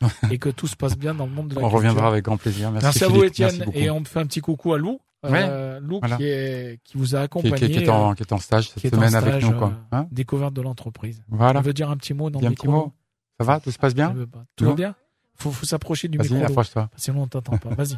et 0.30 0.38
que 0.40 0.50
tout 0.50 0.68
se 0.68 0.76
passe 0.76 0.98
bien 0.98 1.14
dans 1.16 1.26
le 1.26 1.32
monde 1.32 1.48
de 1.50 1.56
la 1.56 1.62
On 1.62 1.64
culture. 1.64 1.78
reviendra 1.78 2.08
avec 2.10 2.26
grand 2.26 2.36
plaisir. 2.38 2.70
Merci, 2.70 2.86
Merci, 2.86 3.04
à 3.06 3.08
vous. 3.08 3.24
Étienne. 3.24 3.66
Et 3.74 3.90
on 3.90 4.04
fait 4.04 4.20
un 4.20 4.26
petit 4.26 4.42
coucou 4.42 4.74
à 4.74 4.78
Lou. 4.78 5.00
Euh, 5.24 5.80
Lou 5.80 6.00
voilà. 6.02 6.18
qui, 6.18 6.24
est, 6.26 6.80
qui 6.84 6.98
vous 6.98 7.16
a 7.16 7.22
accompagné. 7.22 7.56
qui- 7.56 7.72
qui 7.72 7.84
est 7.86 7.90
en, 7.90 8.14
qui 8.14 8.22
est 8.22 8.32
en 8.34 8.38
stage 8.38 8.70
cette 8.70 8.94
semaine 8.94 9.16
avec 9.16 9.42
nous, 9.42 9.54
quoi. 9.54 9.70
euh, 9.70 9.98
Hein 9.98 10.08
découverte 10.12 10.54
de 10.54 10.62
l'entreprise. 10.62 11.24
voilà. 11.30 11.60
On 11.60 11.64
veut 11.64 11.74
dire 11.74 11.90
un 11.90 11.98
petit 11.98 12.14
mot 12.14 12.30
dans 12.30 12.40
le 12.42 12.46
un 12.46 12.50
petit 12.52 12.68
micro? 12.68 12.86
Mot. 12.88 12.94
Ça 13.40 13.46
va? 13.46 13.60
Tout 13.62 13.72
se 13.72 13.80
passe 13.80 13.96
bien? 13.96 14.14
Tout 14.58 14.66
va 14.66 14.74
bien? 14.74 14.96
Faut, 15.38 15.52
faut 15.52 15.66
s'approcher 15.66 16.08
du 16.08 16.18
Vas-y, 16.18 16.28
micro. 16.30 16.40
Lou. 16.46 16.46
approche-toi. 16.52 16.90
Sinon, 16.96 17.24
on 17.24 17.28
t'entend 17.28 17.58
pas. 17.58 17.70
Vas-y. 17.76 17.98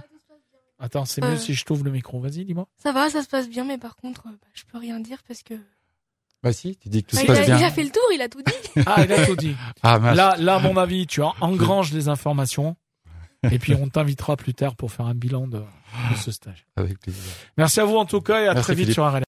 Attends, 0.79 1.06
c'est 1.06 1.22
mieux 1.24 1.38
si 1.38 1.53
je 1.53 1.65
t'ouvre 1.65 1.84
le 1.86 1.91
micro. 1.91 2.20
Vas-y, 2.20 2.46
dis-moi. 2.46 2.67
Ça 2.84 2.91
va, 2.91 3.10
ça 3.10 3.24
se 3.24 3.27
passe 3.27 3.50
bien, 3.50 3.63
mais 3.63 3.77
par 3.77 3.96
contre, 3.96 4.27
euh, 4.27 4.32
bah, 4.32 4.48
je 4.53 4.63
peux 4.72 4.77
rien 4.77 5.00
dire 5.00 5.20
parce 5.27 5.41
que. 5.44 5.56
Bah 6.44 6.53
si, 6.53 6.75
tu 6.75 6.89
dis 6.89 7.03
que 7.03 7.10
tout 7.10 7.15
Bah, 7.15 7.22
se 7.24 7.25
il, 7.25 7.32
a, 7.32 7.36
passe 7.36 7.46
bien. 7.48 7.58
il 7.58 7.63
a 7.63 7.72
fait 7.72 7.84
le 7.84 7.89
tour, 7.89 8.03
il 8.13 8.22
a 8.22 8.29
tout 8.29 8.41
dit. 8.44 8.82
Ah, 8.86 9.03
il 9.03 9.12
a 9.12 9.25
tout 9.25 9.36
dit. 9.36 9.56
Ah, 9.82 9.98
mince. 9.98 10.15
Là, 10.15 10.36
là, 10.38 10.56
à 10.56 10.60
mon 10.60 10.77
avis, 10.77 11.08
tu 11.08 11.22
en- 11.24 11.34
engranges 11.41 11.91
les 11.94 12.10
informations. 12.10 12.75
Et 13.51 13.58
puis, 13.60 13.74
on 13.75 13.88
t'invitera 13.88 14.36
plus 14.36 14.53
tard 14.53 14.75
pour 14.75 14.91
faire 14.91 15.06
un 15.08 15.13
bilan 15.15 15.48
de, 15.48 15.60
de 15.60 16.15
ce 16.20 16.32
stage. 16.32 16.65
Avec 16.75 17.00
plaisir. 17.00 17.22
Merci 17.58 17.79
à 17.79 17.86
vous, 17.86 17.96
en 17.98 18.06
tout 18.06 18.22
cas, 18.22 18.41
et 18.41 18.48
à 18.48 18.53
Merci, 18.53 18.63
très 18.63 18.74
vite 18.75 18.86
Philippe. 18.86 18.94
sur 18.96 19.12
RLF. 19.12 19.25